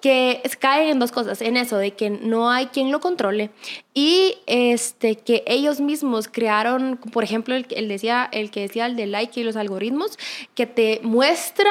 que 0.00 0.42
caen 0.58 0.88
en 0.88 0.98
dos 0.98 1.12
cosas, 1.12 1.40
en 1.40 1.56
eso 1.56 1.78
de 1.78 1.92
que 1.92 2.10
no 2.10 2.50
hay 2.50 2.66
quien 2.66 2.90
lo 2.90 3.00
controle 3.00 3.50
y 3.94 4.34
este 4.46 5.16
que 5.16 5.44
ellos 5.46 5.80
mismos 5.80 6.28
crearon, 6.28 6.98
por 7.12 7.24
ejemplo, 7.24 7.54
el, 7.54 7.66
el 7.70 7.88
decía 7.88 8.28
el 8.32 8.50
que 8.50 8.60
decía 8.60 8.86
el 8.86 8.96
de 8.96 9.06
like 9.06 9.40
y 9.40 9.44
los 9.44 9.56
algoritmos 9.56 10.18
que 10.54 10.66
te 10.66 11.00
muestra 11.02 11.70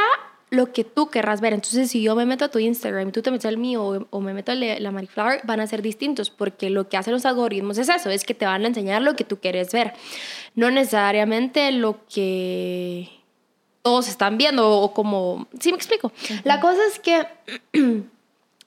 lo 0.56 0.72
que 0.72 0.84
tú 0.84 1.10
querrás 1.10 1.42
ver. 1.42 1.54
Entonces, 1.54 1.92
si 1.92 2.02
yo 2.02 2.16
me 2.16 2.26
meto 2.26 2.46
a 2.46 2.50
tu 2.50 2.60
Instagram 2.60 3.10
y 3.10 3.12
tú 3.12 3.22
te 3.22 3.32
metes 3.32 3.46
al 3.46 3.58
mío 3.58 4.08
o, 4.10 4.22
me 4.22 4.34
meto 4.34 4.52
a 4.52 4.56
la 4.56 4.92
Mariflower, 4.92 5.42
van 5.44 5.60
a 5.60 5.68
ser 5.68 5.82
distintos 5.82 6.30
porque 6.30 6.70
lo 6.70 6.90
que 6.90 6.98
hacen 6.98 7.14
los 7.14 7.26
algoritmos 7.26 7.78
es 7.78 7.90
eso, 7.90 8.10
es 8.10 8.24
que 8.24 8.34
te 8.34 8.46
van 8.46 8.64
a 8.64 8.68
enseñar 8.68 9.02
lo 9.02 9.16
que 9.16 9.24
tú 9.24 9.40
quieres 9.40 9.72
ver, 9.72 9.94
no 10.56 10.72
necesariamente 10.72 11.72
lo 11.72 12.06
que 12.08 13.10
todos 13.82 14.08
están 14.08 14.38
viendo 14.38 14.68
o 14.68 14.94
como... 14.94 15.48
Sí, 15.60 15.70
me 15.72 15.78
explico. 15.78 16.12
La 16.44 16.60
cosa 16.60 16.80
es 16.88 17.00
que 17.00 17.28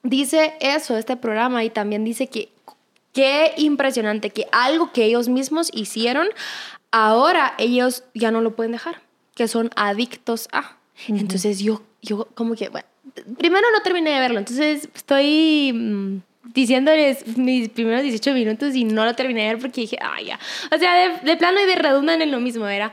dice 0.03 0.53
eso, 0.61 0.95
este 0.95 1.17
programa, 1.17 1.63
y 1.63 1.69
también 1.69 2.05
dice 2.05 2.27
que 2.27 2.49
qué 3.13 3.53
impresionante 3.57 4.29
que 4.29 4.47
algo 4.51 4.93
que 4.93 5.03
ellos 5.03 5.27
mismos 5.27 5.71
hicieron, 5.73 6.29
ahora 6.91 7.53
ellos 7.57 8.03
ya 8.13 8.31
no 8.31 8.41
lo 8.41 8.55
pueden 8.55 8.71
dejar, 8.71 9.01
que 9.35 9.47
son 9.47 9.71
adictos 9.75 10.47
a. 10.51 10.78
Entonces 11.07 11.59
yo, 11.59 11.81
yo 12.01 12.27
como 12.35 12.55
que, 12.55 12.69
bueno, 12.69 12.87
primero 13.37 13.67
no 13.71 13.81
terminé 13.81 14.11
de 14.11 14.19
verlo, 14.19 14.39
entonces 14.39 14.89
estoy 14.93 15.71
mm, 15.73 16.21
diciéndoles 16.53 17.37
mis 17.37 17.69
primeros 17.69 18.03
18 18.03 18.33
minutos 18.33 18.75
y 18.75 18.83
no 18.83 19.05
lo 19.05 19.15
terminé 19.15 19.43
de 19.43 19.47
ver 19.53 19.59
porque 19.59 19.81
dije, 19.81 19.97
ah, 20.01 20.21
ya. 20.21 20.39
O 20.73 20.77
sea, 20.77 21.19
de, 21.19 21.37
plano 21.37 21.59
y 21.61 21.65
de 21.65 21.75
redundan 21.75 22.21
en 22.21 22.31
lo 22.31 22.39
mismo, 22.39 22.67
era. 22.67 22.91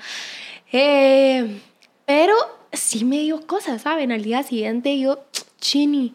Eh, 0.72 1.60
pero 2.04 2.34
sí 2.72 3.04
me 3.04 3.18
dio 3.20 3.46
cosas, 3.46 3.82
¿saben? 3.82 4.12
Al 4.12 4.22
día 4.22 4.42
siguiente 4.42 4.98
yo, 4.98 5.24
Chini, 5.60 6.14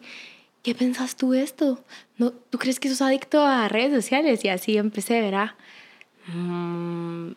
¿qué 0.62 0.74
pensas 0.74 1.16
tú 1.16 1.34
esto? 1.34 1.84
no, 2.16 2.30
¿tú 2.30 2.58
crees 2.58 2.78
que 2.78 2.88
sos 2.88 3.02
adicto 3.02 3.44
a 3.44 3.68
redes 3.68 3.92
sociales? 3.92 4.44
Y 4.44 4.48
así 4.48 4.76
empecé, 4.76 5.20
¿verdad? 5.20 5.52
Mm, 6.28 7.32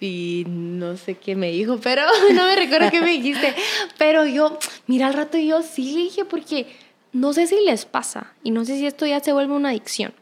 y 0.00 0.44
no 0.48 0.96
sé 0.96 1.16
qué 1.16 1.36
me 1.36 1.50
dijo, 1.50 1.78
pero 1.82 2.02
no 2.34 2.44
me 2.44 2.56
recuerdo 2.56 2.90
qué 2.90 3.00
me 3.00 3.12
dijiste. 3.12 3.54
Pero 3.98 4.24
yo, 4.24 4.58
mira, 4.86 5.06
al 5.06 5.14
rato 5.14 5.38
yo 5.38 5.62
sí 5.62 5.92
le 5.92 6.00
dije, 6.00 6.24
porque 6.24 6.66
no 7.12 7.32
sé 7.32 7.46
si 7.46 7.56
les 7.64 7.84
pasa 7.84 8.32
y 8.42 8.50
no 8.50 8.64
sé 8.64 8.76
si 8.76 8.86
esto 8.86 9.06
ya 9.06 9.20
se 9.20 9.32
vuelve 9.32 9.52
una 9.52 9.70
adicción, 9.70 10.14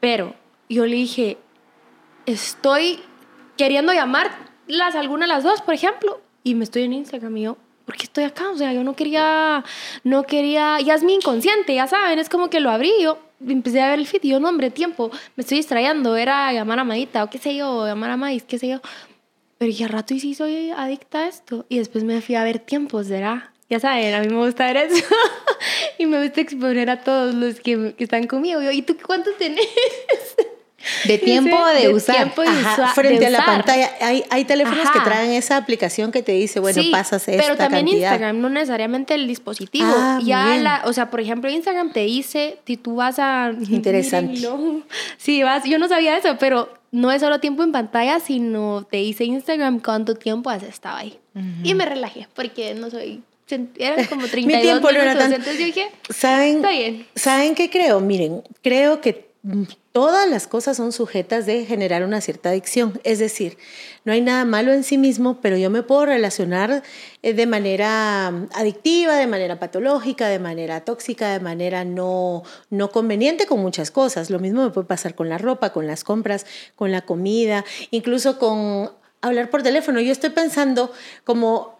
pero 0.00 0.34
yo 0.68 0.86
le 0.86 0.96
dije, 0.96 1.38
estoy 2.26 3.00
queriendo 3.56 3.92
llamarlas 3.92 4.94
alguna 4.94 5.26
de 5.26 5.32
las 5.32 5.44
dos, 5.44 5.62
por 5.62 5.74
ejemplo, 5.74 6.20
y 6.42 6.54
me 6.54 6.64
estoy 6.64 6.82
en 6.82 6.92
Instagram 6.92 7.36
y 7.36 7.42
yo, 7.42 7.58
¿por 7.86 7.96
qué 7.96 8.04
estoy 8.04 8.24
acá? 8.24 8.50
O 8.50 8.56
sea, 8.56 8.72
yo 8.74 8.84
no 8.84 8.94
quería, 8.94 9.64
no 10.04 10.24
quería, 10.24 10.78
ya 10.80 10.94
es 10.94 11.04
mi 11.04 11.14
inconsciente, 11.14 11.74
ya 11.74 11.86
saben, 11.86 12.18
es 12.18 12.28
como 12.28 12.50
que 12.50 12.60
lo 12.60 12.70
abrí, 12.70 12.92
yo 13.00 13.18
empecé 13.46 13.80
a 13.80 13.90
ver 13.90 14.00
el 14.00 14.06
feed 14.06 14.24
y 14.24 14.30
yo, 14.30 14.40
no, 14.40 14.48
hombre, 14.48 14.70
tiempo, 14.70 15.10
me 15.36 15.42
estoy 15.42 15.58
distrayendo, 15.58 16.16
era 16.16 16.52
llamar 16.52 16.80
a 16.80 16.84
Madita 16.84 17.24
o 17.24 17.30
qué 17.30 17.38
sé 17.38 17.56
yo, 17.56 17.86
llamar 17.86 18.10
a 18.10 18.16
Maíz, 18.16 18.42
qué 18.42 18.58
sé 18.58 18.68
yo. 18.68 18.80
Pero 19.58 19.72
ya 19.72 19.88
rato 19.88 20.12
y 20.12 20.20
sí 20.20 20.34
soy 20.34 20.70
adicta 20.70 21.20
a 21.20 21.28
esto. 21.28 21.64
Y 21.70 21.78
después 21.78 22.04
me 22.04 22.20
fui 22.20 22.34
a 22.34 22.44
ver 22.44 22.58
tiempos, 22.58 23.08
¿verdad? 23.08 23.44
Ya 23.70 23.80
saben, 23.80 24.14
a 24.14 24.20
mí 24.20 24.28
me 24.28 24.44
gusta 24.44 24.66
ver 24.66 24.76
eso. 24.76 25.02
y 25.98 26.04
me 26.04 26.22
gusta 26.22 26.42
exponer 26.42 26.90
a 26.90 27.00
todos 27.02 27.34
los 27.34 27.60
que, 27.60 27.94
que 27.96 28.04
están 28.04 28.26
conmigo. 28.26 28.60
Yo, 28.60 28.70
¿y 28.70 28.82
tú 28.82 28.98
cuántos 29.02 29.36
tenés? 29.38 29.66
De 31.04 31.18
tiempo 31.18 31.56
de, 31.68 31.92
usar. 31.92 32.32
frente 32.94 33.26
a 33.26 33.30
la 33.30 33.44
pantalla. 33.44 33.90
Hay, 34.00 34.24
hay 34.30 34.44
teléfonos 34.44 34.90
que 34.90 35.00
traen 35.00 35.32
esa 35.32 35.56
aplicación 35.56 36.12
que 36.12 36.22
te 36.22 36.32
dice, 36.32 36.60
bueno, 36.60 36.82
pasas 36.90 37.26
esta 37.28 37.42
Pero 37.42 37.56
también 37.56 37.86
cantidad. 37.86 38.12
Instagram, 38.12 38.40
no 38.40 38.48
necesariamente 38.48 39.14
el 39.14 39.26
dispositivo. 39.26 39.88
Ah, 39.88 40.20
ya 40.22 40.56
la, 40.56 40.82
o 40.84 40.92
sea, 40.92 41.10
por 41.10 41.20
ejemplo, 41.20 41.50
Instagram 41.50 41.92
te 41.92 42.00
dice, 42.00 42.58
si 42.66 42.76
tú 42.76 42.96
vas 42.96 43.18
a... 43.18 43.52
Interesante. 43.68 44.34
Mírenlo. 44.34 44.82
Sí, 45.16 45.42
vas, 45.42 45.64
yo 45.64 45.78
no 45.78 45.88
sabía 45.88 46.16
eso, 46.16 46.36
pero 46.38 46.72
no 46.92 47.12
es 47.12 47.20
solo 47.20 47.40
tiempo 47.40 47.62
en 47.62 47.72
pantalla, 47.72 48.20
sino 48.20 48.86
te 48.90 48.98
dice 48.98 49.24
Instagram 49.24 49.80
cuánto 49.80 50.14
tiempo 50.14 50.50
has 50.50 50.62
estado 50.62 50.96
ahí. 50.96 51.18
Y 51.62 51.74
me 51.74 51.84
relajé, 51.84 52.28
porque 52.34 52.74
no 52.74 52.90
soy... 52.90 53.22
Eran 53.48 54.06
como 54.06 54.26
32 54.26 54.46
Mi 54.46 54.60
tiempo 54.60 54.90
no 54.90 54.98
era 54.98 55.14
minutos, 55.14 55.18
tanto. 55.18 55.36
entonces 55.36 55.60
yo 55.60 55.66
dije, 55.66 55.86
¿Saben, 56.10 56.56
Está 56.56 56.70
bien. 56.70 57.06
¿Saben 57.14 57.54
qué 57.54 57.70
creo? 57.70 58.00
Miren, 58.00 58.42
creo 58.60 59.00
que 59.00 59.26
todas 59.96 60.28
las 60.28 60.46
cosas 60.46 60.76
son 60.76 60.92
sujetas 60.92 61.46
de 61.46 61.64
generar 61.64 62.04
una 62.04 62.20
cierta 62.20 62.50
adicción. 62.50 63.00
Es 63.02 63.18
decir, 63.18 63.56
no 64.04 64.12
hay 64.12 64.20
nada 64.20 64.44
malo 64.44 64.74
en 64.74 64.84
sí 64.84 64.98
mismo, 64.98 65.40
pero 65.40 65.56
yo 65.56 65.70
me 65.70 65.82
puedo 65.82 66.04
relacionar 66.04 66.82
eh, 67.22 67.32
de 67.32 67.46
manera 67.46 68.30
mm, 68.30 68.48
adictiva, 68.52 69.16
de 69.16 69.26
manera 69.26 69.58
patológica, 69.58 70.28
de 70.28 70.38
manera 70.38 70.82
tóxica, 70.82 71.32
de 71.32 71.40
manera 71.40 71.86
no, 71.86 72.42
no 72.68 72.90
conveniente 72.90 73.46
con 73.46 73.60
muchas 73.60 73.90
cosas. 73.90 74.28
Lo 74.28 74.38
mismo 74.38 74.64
me 74.64 74.70
puede 74.70 74.86
pasar 74.86 75.14
con 75.14 75.30
la 75.30 75.38
ropa, 75.38 75.72
con 75.72 75.86
las 75.86 76.04
compras, 76.04 76.44
con 76.74 76.92
la 76.92 77.00
comida, 77.00 77.64
incluso 77.90 78.38
con 78.38 78.90
hablar 79.22 79.48
por 79.48 79.62
teléfono. 79.62 79.98
Yo 80.00 80.12
estoy 80.12 80.28
pensando 80.28 80.92
como 81.24 81.75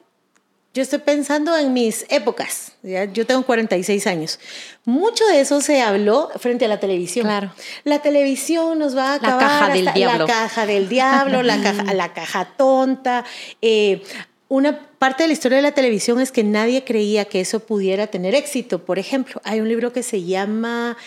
yo 0.76 0.82
estoy 0.82 0.98
pensando 0.98 1.56
en 1.56 1.72
mis 1.72 2.04
épocas. 2.10 2.72
¿ya? 2.82 3.06
Yo 3.06 3.24
tengo 3.24 3.44
46 3.44 4.06
años. 4.06 4.38
Mucho 4.84 5.26
de 5.26 5.40
eso 5.40 5.62
se 5.62 5.80
habló 5.80 6.28
frente 6.38 6.66
a 6.66 6.68
la 6.68 6.78
televisión. 6.78 7.24
Claro. 7.24 7.50
La 7.84 8.00
televisión 8.00 8.78
nos 8.78 8.94
va 8.94 9.14
a 9.14 9.18
La 9.18 9.28
acabar. 9.28 9.40
caja 9.40 9.72
del 9.72 9.92
diablo. 9.94 10.26
La 10.26 10.32
caja 10.34 10.66
del 10.66 10.88
diablo, 10.90 11.42
la 11.42 11.62
caja, 11.62 11.82
la 11.94 12.12
caja 12.12 12.44
tonta. 12.58 13.24
Eh, 13.62 14.02
una 14.48 14.78
parte 14.98 15.22
de 15.22 15.28
la 15.28 15.32
historia 15.32 15.56
de 15.56 15.62
la 15.62 15.72
televisión 15.72 16.20
es 16.20 16.30
que 16.30 16.44
nadie 16.44 16.84
creía 16.84 17.24
que 17.24 17.40
eso 17.40 17.60
pudiera 17.60 18.08
tener 18.08 18.34
éxito. 18.34 18.84
Por 18.84 18.98
ejemplo, 18.98 19.40
hay 19.44 19.60
un 19.60 19.68
libro 19.70 19.94
que 19.94 20.02
se 20.02 20.24
llama 20.24 20.98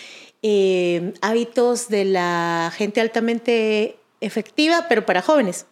eh, 0.42 1.14
Hábitos 1.22 1.90
de 1.90 2.06
la 2.06 2.74
gente 2.76 3.02
altamente 3.02 4.00
efectiva, 4.20 4.88
pero 4.90 5.06
para 5.06 5.22
jóvenes. 5.22 5.68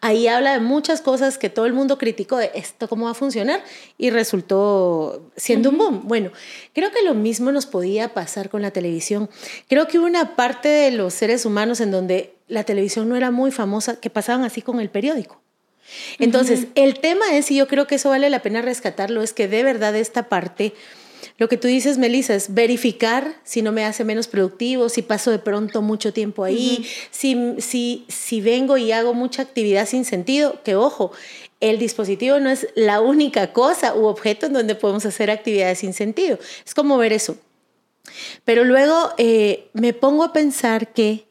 Ahí 0.00 0.28
habla 0.28 0.52
de 0.52 0.60
muchas 0.60 1.00
cosas 1.00 1.38
que 1.38 1.50
todo 1.50 1.66
el 1.66 1.72
mundo 1.72 1.98
criticó 1.98 2.36
de 2.36 2.50
esto 2.54 2.88
cómo 2.88 3.06
va 3.06 3.12
a 3.12 3.14
funcionar 3.14 3.62
y 3.96 4.10
resultó 4.10 5.30
siendo 5.36 5.70
un 5.70 5.78
boom. 5.78 6.02
Bueno, 6.04 6.30
creo 6.74 6.90
que 6.90 7.02
lo 7.02 7.14
mismo 7.14 7.52
nos 7.52 7.66
podía 7.66 8.14
pasar 8.14 8.50
con 8.50 8.62
la 8.62 8.70
televisión. 8.70 9.28
Creo 9.68 9.88
que 9.88 9.98
hubo 9.98 10.06
una 10.06 10.36
parte 10.36 10.68
de 10.68 10.90
los 10.90 11.14
seres 11.14 11.44
humanos 11.44 11.80
en 11.80 11.90
donde 11.90 12.34
la 12.48 12.64
televisión 12.64 13.08
no 13.08 13.16
era 13.16 13.30
muy 13.30 13.50
famosa, 13.50 14.00
que 14.00 14.10
pasaban 14.10 14.44
así 14.44 14.62
con 14.62 14.80
el 14.80 14.90
periódico. 14.90 15.40
Entonces, 16.18 16.66
el 16.74 17.00
tema 17.00 17.24
es, 17.32 17.50
y 17.50 17.56
yo 17.56 17.66
creo 17.66 17.86
que 17.86 17.94
eso 17.94 18.10
vale 18.10 18.28
la 18.28 18.42
pena 18.42 18.62
rescatarlo, 18.62 19.22
es 19.22 19.32
que 19.32 19.48
de 19.48 19.62
verdad 19.62 19.96
esta 19.96 20.28
parte, 20.28 20.74
lo 21.36 21.48
que 21.48 21.56
tú 21.56 21.68
dices, 21.68 21.98
Melissa, 21.98 22.34
es 22.34 22.54
verificar 22.54 23.36
si 23.44 23.62
no 23.62 23.72
me 23.72 23.84
hace 23.84 24.04
menos 24.04 24.28
productivo, 24.28 24.88
si 24.88 25.02
paso 25.02 25.30
de 25.30 25.38
pronto 25.38 25.82
mucho 25.82 26.12
tiempo 26.12 26.44
ahí, 26.44 26.86
si, 27.10 27.54
si, 27.58 28.04
si 28.08 28.40
vengo 28.40 28.76
y 28.76 28.92
hago 28.92 29.14
mucha 29.14 29.42
actividad 29.42 29.86
sin 29.86 30.04
sentido, 30.04 30.62
que 30.64 30.76
ojo, 30.76 31.12
el 31.60 31.78
dispositivo 31.78 32.38
no 32.38 32.50
es 32.50 32.68
la 32.74 33.00
única 33.00 33.52
cosa 33.52 33.94
u 33.94 34.06
objeto 34.06 34.46
en 34.46 34.52
donde 34.52 34.74
podemos 34.74 35.04
hacer 35.06 35.30
actividades 35.30 35.80
sin 35.80 35.92
sentido. 35.92 36.38
Es 36.64 36.74
como 36.74 36.98
ver 36.98 37.12
eso. 37.12 37.36
Pero 38.44 38.64
luego 38.64 39.10
eh, 39.18 39.68
me 39.74 39.92
pongo 39.92 40.24
a 40.24 40.32
pensar 40.32 40.92
que 40.92 41.26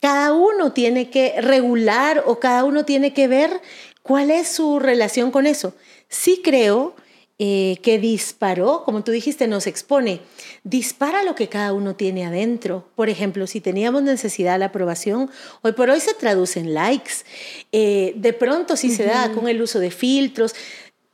cada 0.00 0.34
uno 0.34 0.72
tiene 0.72 1.08
que 1.08 1.40
regular 1.40 2.24
o 2.26 2.38
cada 2.38 2.64
uno 2.64 2.84
tiene 2.84 3.14
que 3.14 3.26
ver 3.26 3.62
cuál 4.02 4.30
es 4.30 4.48
su 4.48 4.78
relación 4.78 5.30
con 5.30 5.46
eso. 5.46 5.74
Sí 6.08 6.42
creo 6.44 6.94
eh, 7.40 7.78
que 7.82 7.98
disparó, 7.98 8.84
como 8.84 9.02
tú 9.02 9.10
dijiste, 9.10 9.48
nos 9.48 9.66
expone, 9.66 10.20
dispara 10.62 11.24
lo 11.24 11.34
que 11.34 11.48
cada 11.48 11.72
uno 11.72 11.96
tiene 11.96 12.24
adentro. 12.24 12.88
Por 12.94 13.08
ejemplo, 13.08 13.48
si 13.48 13.60
teníamos 13.60 14.04
necesidad 14.04 14.52
de 14.52 14.60
la 14.60 14.66
aprobación, 14.66 15.28
hoy 15.62 15.72
por 15.72 15.90
hoy 15.90 15.98
se 15.98 16.14
traduce 16.14 16.60
en 16.60 16.74
likes. 16.74 17.24
Eh, 17.72 18.12
de 18.16 18.32
pronto 18.34 18.76
sí 18.76 18.90
se 18.90 19.04
da 19.04 19.32
con 19.32 19.48
el 19.48 19.60
uso 19.60 19.80
de 19.80 19.90
filtros. 19.90 20.54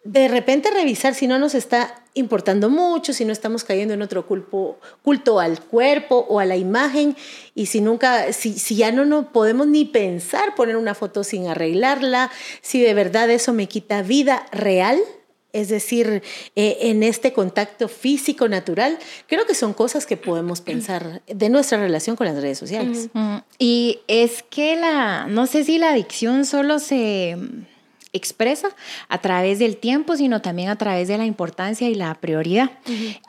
De 0.04 0.28
repente 0.28 0.70
revisar 0.70 1.14
si 1.14 1.26
no 1.26 1.38
nos 1.38 1.54
está 1.54 2.04
importando 2.12 2.68
mucho, 2.68 3.14
si 3.14 3.24
no 3.24 3.32
estamos 3.32 3.64
cayendo 3.64 3.94
en 3.94 4.02
otro 4.02 4.26
culpo, 4.26 4.78
culto 5.02 5.40
al 5.40 5.62
cuerpo 5.62 6.26
o 6.28 6.38
a 6.40 6.44
la 6.44 6.56
imagen 6.56 7.16
y 7.54 7.66
si 7.66 7.80
nunca, 7.80 8.32
si, 8.32 8.58
si 8.58 8.76
ya 8.76 8.92
no, 8.92 9.04
no 9.04 9.32
podemos 9.32 9.66
ni 9.66 9.84
pensar 9.86 10.54
poner 10.54 10.76
una 10.76 10.94
foto 10.94 11.24
sin 11.24 11.46
arreglarla, 11.46 12.30
si 12.60 12.82
de 12.82 12.92
verdad 12.94 13.30
eso 13.30 13.52
me 13.52 13.68
quita 13.68 14.02
vida 14.02 14.46
real, 14.52 14.98
es 15.52 15.68
decir, 15.68 16.22
eh, 16.56 16.78
en 16.82 17.02
este 17.02 17.32
contacto 17.32 17.88
físico 17.88 18.48
natural, 18.48 18.98
creo 19.26 19.46
que 19.46 19.54
son 19.54 19.72
cosas 19.74 20.06
que 20.06 20.16
podemos 20.16 20.60
pensar 20.70 21.22
de 21.26 21.48
nuestra 21.48 21.78
relación 21.78 22.16
con 22.16 22.26
las 22.26 22.36
redes 22.40 22.58
sociales. 22.58 23.08
Mm, 23.12 23.36
Y 23.58 24.00
es 24.08 24.42
que 24.42 24.76
la, 24.76 25.26
no 25.26 25.46
sé 25.46 25.64
si 25.64 25.78
la 25.78 25.90
adicción 25.90 26.44
solo 26.44 26.78
se 26.78 27.36
mm, 27.36 27.66
expresa 28.12 28.68
a 29.08 29.18
través 29.20 29.58
del 29.58 29.76
tiempo, 29.76 30.16
sino 30.16 30.42
también 30.42 30.68
a 30.68 30.76
través 30.76 31.08
de 31.08 31.16
la 31.18 31.24
importancia 31.26 31.88
y 31.88 31.94
la 31.94 32.14
prioridad. 32.14 32.70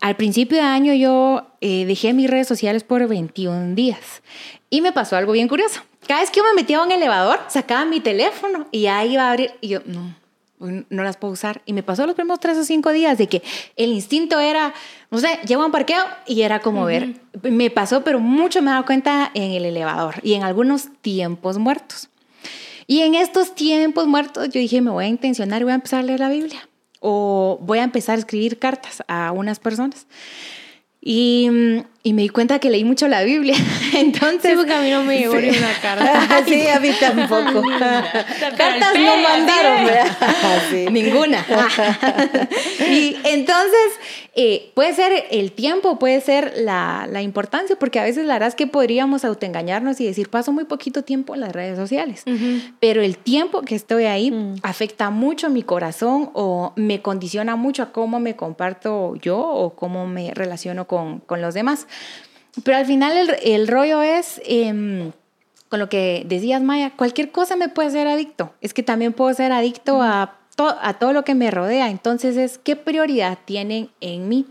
Al 0.01 0.15
principio 0.15 0.57
de 0.57 0.63
año 0.63 0.93
yo 0.93 1.45
eh, 1.61 1.85
dejé 1.85 2.13
mis 2.13 2.29
redes 2.29 2.47
sociales 2.47 2.83
por 2.83 3.07
21 3.07 3.75
días 3.75 4.23
y 4.69 4.81
me 4.81 4.91
pasó 4.91 5.15
algo 5.17 5.33
bien 5.33 5.47
curioso. 5.47 5.81
Cada 6.07 6.21
vez 6.21 6.31
que 6.31 6.39
yo 6.39 6.43
me 6.43 6.53
metía 6.53 6.79
a 6.79 6.83
un 6.83 6.91
elevador, 6.91 7.39
sacaba 7.47 7.85
mi 7.85 7.99
teléfono 7.99 8.67
y 8.71 8.87
ahí 8.87 9.13
iba 9.13 9.27
a 9.27 9.31
abrir 9.31 9.51
y 9.61 9.67
yo, 9.67 9.81
no, 9.85 10.15
no 10.61 11.03
las 11.03 11.17
puedo 11.17 11.33
usar. 11.33 11.61
Y 11.65 11.73
me 11.73 11.83
pasó 11.83 12.05
los 12.05 12.15
primeros 12.15 12.39
tres 12.39 12.57
o 12.57 12.63
cinco 12.63 12.91
días 12.91 13.17
de 13.17 13.27
que 13.27 13.43
el 13.75 13.91
instinto 13.91 14.39
era, 14.39 14.73
no 15.09 15.17
sé, 15.17 15.39
llego 15.47 15.63
a 15.63 15.65
un 15.65 15.71
parqueo 15.71 16.03
y 16.27 16.41
era 16.41 16.59
como 16.59 16.85
ver. 16.85 17.15
Me 17.43 17.69
pasó, 17.69 18.03
pero 18.03 18.19
mucho 18.19 18.61
me 18.61 18.69
he 18.69 18.73
dado 18.73 18.85
cuenta 18.85 19.31
en 19.33 19.51
el 19.51 19.65
elevador 19.65 20.15
y 20.23 20.33
en 20.33 20.43
algunos 20.43 20.89
tiempos 21.01 21.57
muertos. 21.57 22.09
Y 22.87 23.01
en 23.01 23.15
estos 23.15 23.55
tiempos 23.55 24.07
muertos 24.07 24.49
yo 24.49 24.59
dije, 24.59 24.81
me 24.81 24.91
voy 24.91 25.05
a 25.05 25.07
intencionar 25.07 25.61
y 25.61 25.63
voy 25.63 25.71
a 25.71 25.75
empezar 25.75 25.99
a 25.99 26.03
leer 26.03 26.19
la 26.19 26.29
Biblia. 26.29 26.67
O 26.99 27.57
voy 27.61 27.79
a 27.79 27.83
empezar 27.83 28.15
a 28.15 28.19
escribir 28.19 28.59
cartas 28.59 29.03
a 29.07 29.31
unas 29.31 29.59
personas. 29.59 30.05
Y, 31.01 31.50
mm, 31.50 31.84
y 32.03 32.13
me 32.13 32.22
di 32.22 32.29
cuenta 32.29 32.60
que 32.60 32.70
leí 32.70 32.84
mucho 32.84 33.08
la 33.08 33.24
Biblia. 33.24 33.55
Entonces, 33.93 34.51
Sí, 34.51 34.55
porque 34.55 34.74
a 34.74 34.81
mí 34.81 34.89
no 34.91 35.03
me 35.03 35.17
llegó 35.17 35.36
ni 35.36 35.50
una 35.50 35.74
carta. 35.81 36.43
sí, 36.48 36.67
a 36.67 36.79
mí 36.79 36.91
tampoco. 37.00 37.62
Cartas 38.58 38.93
no 39.00 39.17
mandaron. 39.17 39.86
¿verdad? 39.86 40.17
Sí. 40.70 40.86
Ninguna. 40.91 41.46
y 42.89 43.17
entonces, 43.24 44.00
eh, 44.33 44.71
puede 44.75 44.93
ser 44.93 45.25
el 45.29 45.51
tiempo, 45.51 46.00
puede 46.00 46.21
ser 46.21 46.53
la, 46.55 47.05
la 47.09 47.21
importancia, 47.21 47.75
porque 47.77 48.00
a 48.00 48.03
veces 48.03 48.25
la 48.25 48.35
verdad 48.35 48.47
es 48.47 48.55
que 48.55 48.65
podríamos 48.65 49.25
autoengañarnos 49.25 50.00
y 50.00 50.05
decir, 50.05 50.29
paso 50.29 50.53
muy 50.53 50.63
poquito 50.63 51.03
tiempo 51.03 51.33
en 51.35 51.41
las 51.41 51.51
redes 51.51 51.77
sociales. 51.77 52.23
Pero 52.79 53.01
el 53.01 53.17
tiempo 53.17 53.61
que 53.61 53.75
estoy 53.75 54.05
ahí 54.05 54.33
afecta 54.63 55.09
mucho 55.09 55.50
mi 55.50 55.63
corazón 55.63 56.29
o 56.33 56.71
me 56.77 57.01
condiciona 57.01 57.57
mucho 57.57 57.83
a 57.83 57.91
cómo 57.91 58.21
me 58.21 58.38
comparto 58.38 59.15
yo 59.15 59.38
o 59.38 59.75
cómo 59.75 60.07
me 60.07 60.33
relaciono 60.33 60.88
con, 60.88 61.19
con 61.19 61.41
los 61.41 61.53
demás. 61.53 61.88
Pero 62.63 62.77
al 62.77 62.85
final 62.85 63.17
el, 63.17 63.35
el 63.43 63.67
rollo 63.67 64.01
es... 64.01 64.41
em, 64.45 65.11
con 65.67 65.79
lo 65.79 65.88
que 65.88 66.23
decías, 66.27 66.61
Maya, 66.61 66.91
cualquier 66.97 67.31
cosa 67.31 67.55
me 67.55 67.69
puede 67.69 67.91
ser 67.91 68.05
adicto. 68.05 68.53
Es 68.59 68.73
que 68.73 68.83
también 68.83 69.13
puedo 69.13 69.33
ser 69.33 69.53
adicto 69.53 70.01
a 70.01 70.40
a 70.58 71.00
todo 71.00 71.13
lo 71.13 71.24
que 71.24 71.36
me 71.36 71.51
rodea. 71.51 71.89
Entonces 71.89 72.38
es 72.38 72.58
qué 72.58 72.75
prioridad 72.75 73.39
tienen 73.46 73.89
en 74.00 74.29
mí 74.29 74.46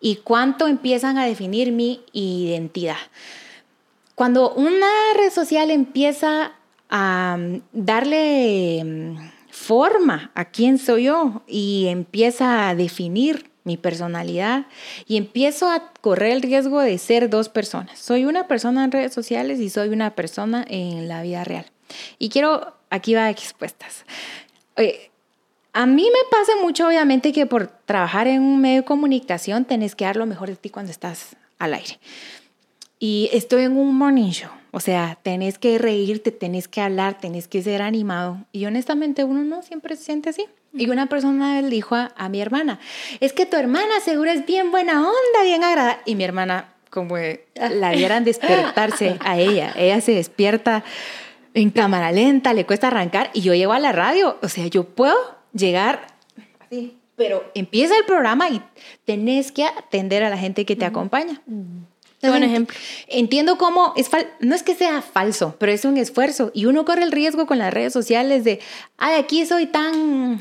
y 0.00 0.16
cuánto 0.16 0.66
empiezan 0.66 1.18
a 1.18 1.26
definir 1.26 1.72
mi 1.72 2.00
identidad. 2.12 2.96
Cuando 4.14 4.52
una 4.54 4.86
red 5.16 5.30
social 5.30 5.70
empieza 5.70 6.52
a 6.90 7.36
mm, 7.38 7.62
darle 7.72 8.82
mm, 8.84 9.30
forma 9.50 10.30
a 10.34 10.46
quién 10.46 10.78
soy 10.78 11.04
yo 11.04 11.42
y 11.46 11.86
empieza 11.88 12.68
a 12.68 12.74
definir 12.74 13.50
mi 13.64 13.76
personalidad 13.76 14.66
y 15.06 15.16
empiezo 15.16 15.70
a 15.70 15.92
correr 16.00 16.32
el 16.32 16.42
riesgo 16.42 16.80
de 16.80 16.98
ser 16.98 17.30
dos 17.30 17.48
personas. 17.48 17.98
Soy 17.98 18.24
una 18.24 18.48
persona 18.48 18.84
en 18.84 18.92
redes 18.92 19.14
sociales 19.14 19.60
y 19.60 19.70
soy 19.70 19.88
una 19.88 20.14
persona 20.14 20.64
en 20.68 21.08
la 21.08 21.22
vida 21.22 21.44
real. 21.44 21.66
Y 22.18 22.28
quiero, 22.28 22.74
aquí 22.90 23.14
va 23.14 23.30
expuestas. 23.30 24.04
A 25.72 25.86
mí 25.86 26.04
me 26.04 26.30
pasa 26.30 26.52
mucho, 26.60 26.86
obviamente, 26.86 27.32
que 27.32 27.46
por 27.46 27.66
trabajar 27.66 28.26
en 28.26 28.42
un 28.42 28.60
medio 28.60 28.82
de 28.82 28.84
comunicación 28.84 29.64
tenés 29.64 29.94
que 29.94 30.04
dar 30.04 30.16
lo 30.16 30.26
mejor 30.26 30.48
de 30.48 30.56
ti 30.56 30.68
cuando 30.68 30.92
estás 30.92 31.36
al 31.58 31.74
aire. 31.74 31.98
Y 32.98 33.30
estoy 33.32 33.64
en 33.64 33.76
un 33.76 33.96
morning 33.96 34.30
show. 34.30 34.50
O 34.70 34.80
sea, 34.80 35.18
tenés 35.22 35.58
que 35.58 35.78
reírte, 35.78 36.30
tenés 36.30 36.68
que 36.68 36.80
hablar, 36.80 37.18
tenés 37.18 37.48
que 37.48 37.62
ser 37.62 37.82
animado. 37.82 38.38
Y 38.52 38.66
honestamente 38.66 39.24
uno 39.24 39.42
no 39.42 39.62
siempre 39.62 39.96
se 39.96 40.04
siente 40.04 40.30
así. 40.30 40.46
Y 40.74 40.88
una 40.88 41.06
persona 41.06 41.60
le 41.60 41.68
dijo 41.68 41.96
a, 41.96 42.28
mi 42.28 42.40
hermana, 42.40 42.78
es 43.20 43.32
que 43.32 43.44
tu 43.44 43.56
hermana 43.56 44.00
seguro 44.04 44.30
es 44.30 44.46
bien 44.46 44.70
buena 44.70 45.00
onda, 45.00 45.42
bien 45.44 45.64
agradable. 45.64 46.02
Y 46.06 46.14
mi 46.14 46.24
hermana, 46.24 46.72
como 46.90 47.16
la 47.16 47.92
vieran 47.92 48.24
despertarse 48.24 49.18
a 49.24 49.38
ella, 49.38 49.74
ella 49.76 50.00
se 50.00 50.12
despierta 50.12 50.84
en 51.54 51.70
cámara 51.70 52.12
lenta, 52.12 52.54
le 52.54 52.64
cuesta 52.64 52.86
arrancar 52.86 53.30
y 53.34 53.42
yo 53.42 53.54
llego 53.54 53.72
a 53.72 53.78
la 53.78 53.92
radio. 53.92 54.38
O 54.42 54.48
sea, 54.48 54.66
yo 54.68 54.84
puedo 54.84 55.41
llegar 55.52 56.06
así, 56.60 56.96
pero 57.16 57.44
empieza 57.54 57.96
el 57.96 58.04
programa 58.04 58.48
y 58.48 58.62
tenés 59.04 59.52
que 59.52 59.64
atender 59.64 60.22
a 60.22 60.30
la 60.30 60.38
gente 60.38 60.64
que 60.64 60.76
te 60.76 60.84
acompaña. 60.84 61.40
Qué 62.20 62.28
buen 62.30 62.44
ejemplo. 62.44 62.76
Entiendo 63.08 63.58
cómo 63.58 63.94
es 63.96 64.08
no 64.40 64.54
es 64.54 64.62
que 64.62 64.74
sea 64.74 65.02
falso, 65.02 65.56
pero 65.58 65.72
es 65.72 65.84
un 65.84 65.96
esfuerzo 65.96 66.52
y 66.54 66.66
uno 66.66 66.84
corre 66.84 67.02
el 67.02 67.12
riesgo 67.12 67.46
con 67.46 67.58
las 67.58 67.74
redes 67.74 67.92
sociales 67.92 68.44
de, 68.44 68.60
ay, 68.96 69.20
aquí 69.20 69.44
soy 69.44 69.66
tan 69.66 70.38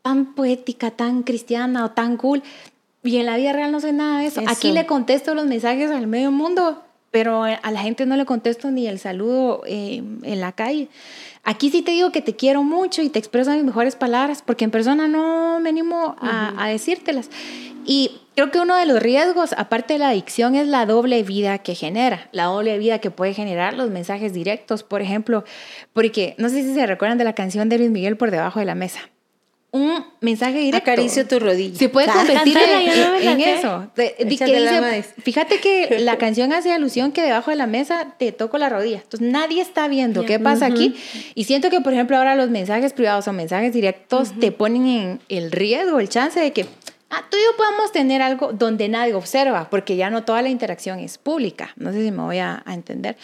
tan 0.00 0.34
poética, 0.34 0.90
tan 0.90 1.22
cristiana 1.22 1.84
o 1.84 1.90
tan 1.90 2.16
cool 2.16 2.42
y 3.04 3.16
en 3.16 3.26
la 3.26 3.36
vida 3.36 3.52
real 3.52 3.72
no 3.72 3.80
soy 3.80 3.92
nada 3.92 4.20
de 4.20 4.26
eso. 4.26 4.42
Aquí 4.46 4.72
le 4.72 4.86
contesto 4.86 5.34
los 5.34 5.46
mensajes 5.46 5.90
al 5.90 6.06
medio 6.06 6.30
mundo, 6.30 6.82
pero 7.12 7.44
a 7.44 7.70
la 7.70 7.80
gente 7.82 8.06
no 8.06 8.16
le 8.16 8.24
contesto 8.24 8.70
ni 8.70 8.88
el 8.88 8.98
saludo 8.98 9.62
eh, 9.66 10.02
en 10.22 10.40
la 10.40 10.52
calle. 10.52 10.88
Aquí 11.44 11.70
sí 11.70 11.82
te 11.82 11.90
digo 11.90 12.10
que 12.10 12.22
te 12.22 12.34
quiero 12.34 12.62
mucho 12.62 13.02
y 13.02 13.10
te 13.10 13.18
expreso 13.18 13.50
mis 13.50 13.64
mejores 13.64 13.96
palabras, 13.96 14.42
porque 14.42 14.64
en 14.64 14.70
persona 14.70 15.08
no 15.08 15.60
me 15.60 15.68
animo 15.68 16.16
a, 16.18 16.54
a 16.56 16.68
decírtelas. 16.68 17.28
Y 17.84 18.22
creo 18.34 18.50
que 18.50 18.60
uno 18.60 18.76
de 18.76 18.86
los 18.86 19.02
riesgos, 19.02 19.52
aparte 19.58 19.92
de 19.92 19.98
la 19.98 20.08
adicción, 20.08 20.54
es 20.54 20.66
la 20.66 20.86
doble 20.86 21.22
vida 21.22 21.58
que 21.58 21.74
genera, 21.74 22.30
la 22.32 22.44
doble 22.44 22.78
vida 22.78 22.98
que 22.98 23.10
puede 23.10 23.34
generar 23.34 23.74
los 23.74 23.90
mensajes 23.90 24.32
directos, 24.32 24.82
por 24.82 25.02
ejemplo, 25.02 25.44
porque 25.92 26.34
no 26.38 26.48
sé 26.48 26.62
si 26.62 26.72
se 26.72 26.86
recuerdan 26.86 27.18
de 27.18 27.24
la 27.24 27.34
canción 27.34 27.68
de 27.68 27.76
Luis 27.76 27.90
Miguel 27.90 28.16
por 28.16 28.30
debajo 28.30 28.58
de 28.58 28.64
la 28.64 28.74
mesa. 28.74 29.00
Un 29.74 30.04
mensaje 30.20 30.58
directo. 30.58 30.90
Acaricio 30.90 31.26
tu 31.26 31.38
rodilla. 31.38 31.78
Se 31.78 31.88
puede 31.88 32.06
convertir 32.12 32.58
en, 32.58 33.40
eso. 33.40 33.90
fíjate 35.22 35.60
que 35.60 35.98
la 36.00 36.18
canción 36.18 36.52
hace 36.52 36.72
alusión 36.72 37.10
que 37.10 37.22
debajo 37.22 37.50
de 37.50 37.56
la 37.56 37.66
mesa 37.66 38.14
te 38.18 38.32
toco 38.32 38.58
la 38.58 38.68
rodilla. 38.68 38.98
Entonces 38.98 39.26
nadie 39.26 39.62
está 39.62 39.88
viendo 39.88 40.26
qué 40.26 40.38
pasa 40.38 40.66
aquí. 40.66 40.94
Y 41.34 41.44
siento 41.44 41.70
que, 41.70 41.80
por 41.80 41.94
ejemplo, 41.94 42.18
ahora 42.18 42.36
los 42.36 42.50
mensajes 42.50 42.92
privados 42.92 43.26
o 43.28 43.32
mensajes 43.32 43.72
directos 43.72 44.38
te 44.38 44.52
ponen 44.52 44.86
en 44.86 45.20
el 45.30 45.50
riesgo, 45.50 46.00
el 46.00 46.10
chance 46.10 46.38
de 46.38 46.52
que 46.52 46.66
ah, 47.08 47.24
tú 47.30 47.38
y 47.38 47.40
yo 47.42 47.56
podamos 47.56 47.92
tener 47.92 48.20
algo 48.20 48.52
donde 48.52 48.90
nadie 48.90 49.14
observa, 49.14 49.70
porque 49.70 49.96
ya 49.96 50.10
no 50.10 50.22
toda 50.24 50.42
la 50.42 50.50
interacción 50.50 50.98
es 50.98 51.16
pública. 51.16 51.70
No 51.76 51.92
sé 51.92 52.04
si 52.04 52.10
me 52.10 52.22
voy 52.22 52.38
a, 52.40 52.62
entender. 52.66 53.16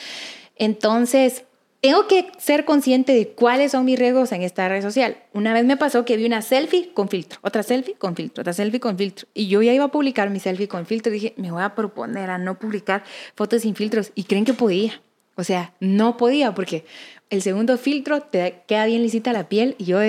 Entonces, 0.56 1.44
tengo 1.80 2.08
que 2.08 2.32
ser 2.38 2.64
consciente 2.64 3.14
de 3.14 3.28
cuáles 3.28 3.72
son 3.72 3.84
mis 3.84 3.98
riesgos 3.98 4.32
en 4.32 4.42
esta 4.42 4.68
red 4.68 4.82
social. 4.82 5.16
Una 5.32 5.52
vez 5.52 5.64
me 5.64 5.76
pasó 5.76 6.04
que 6.04 6.16
vi 6.16 6.26
una 6.26 6.42
selfie 6.42 6.92
con 6.92 7.08
filtro, 7.08 7.38
otra 7.42 7.62
selfie 7.62 7.94
con 7.94 8.16
filtro, 8.16 8.42
otra 8.42 8.52
selfie 8.52 8.80
con 8.80 8.98
filtro. 8.98 9.28
Y 9.32 9.46
yo 9.46 9.62
ya 9.62 9.72
iba 9.72 9.84
a 9.84 9.92
publicar 9.92 10.30
mi 10.30 10.40
selfie 10.40 10.66
con 10.66 10.86
filtro. 10.86 11.12
Dije, 11.12 11.34
me 11.36 11.52
voy 11.52 11.62
a 11.62 11.74
proponer 11.74 12.30
a 12.30 12.38
no 12.38 12.58
publicar 12.58 13.04
fotos 13.36 13.62
sin 13.62 13.76
filtros. 13.76 14.10
Y 14.16 14.24
creen 14.24 14.44
que 14.44 14.54
podía. 14.54 15.00
O 15.36 15.44
sea, 15.44 15.72
no 15.78 16.16
podía 16.16 16.52
porque 16.52 16.84
el 17.30 17.42
segundo 17.42 17.78
filtro 17.78 18.22
te 18.22 18.62
queda 18.66 18.86
bien 18.86 19.02
lisita 19.02 19.32
la 19.32 19.48
piel 19.48 19.76
y 19.78 19.84
yo 19.84 20.00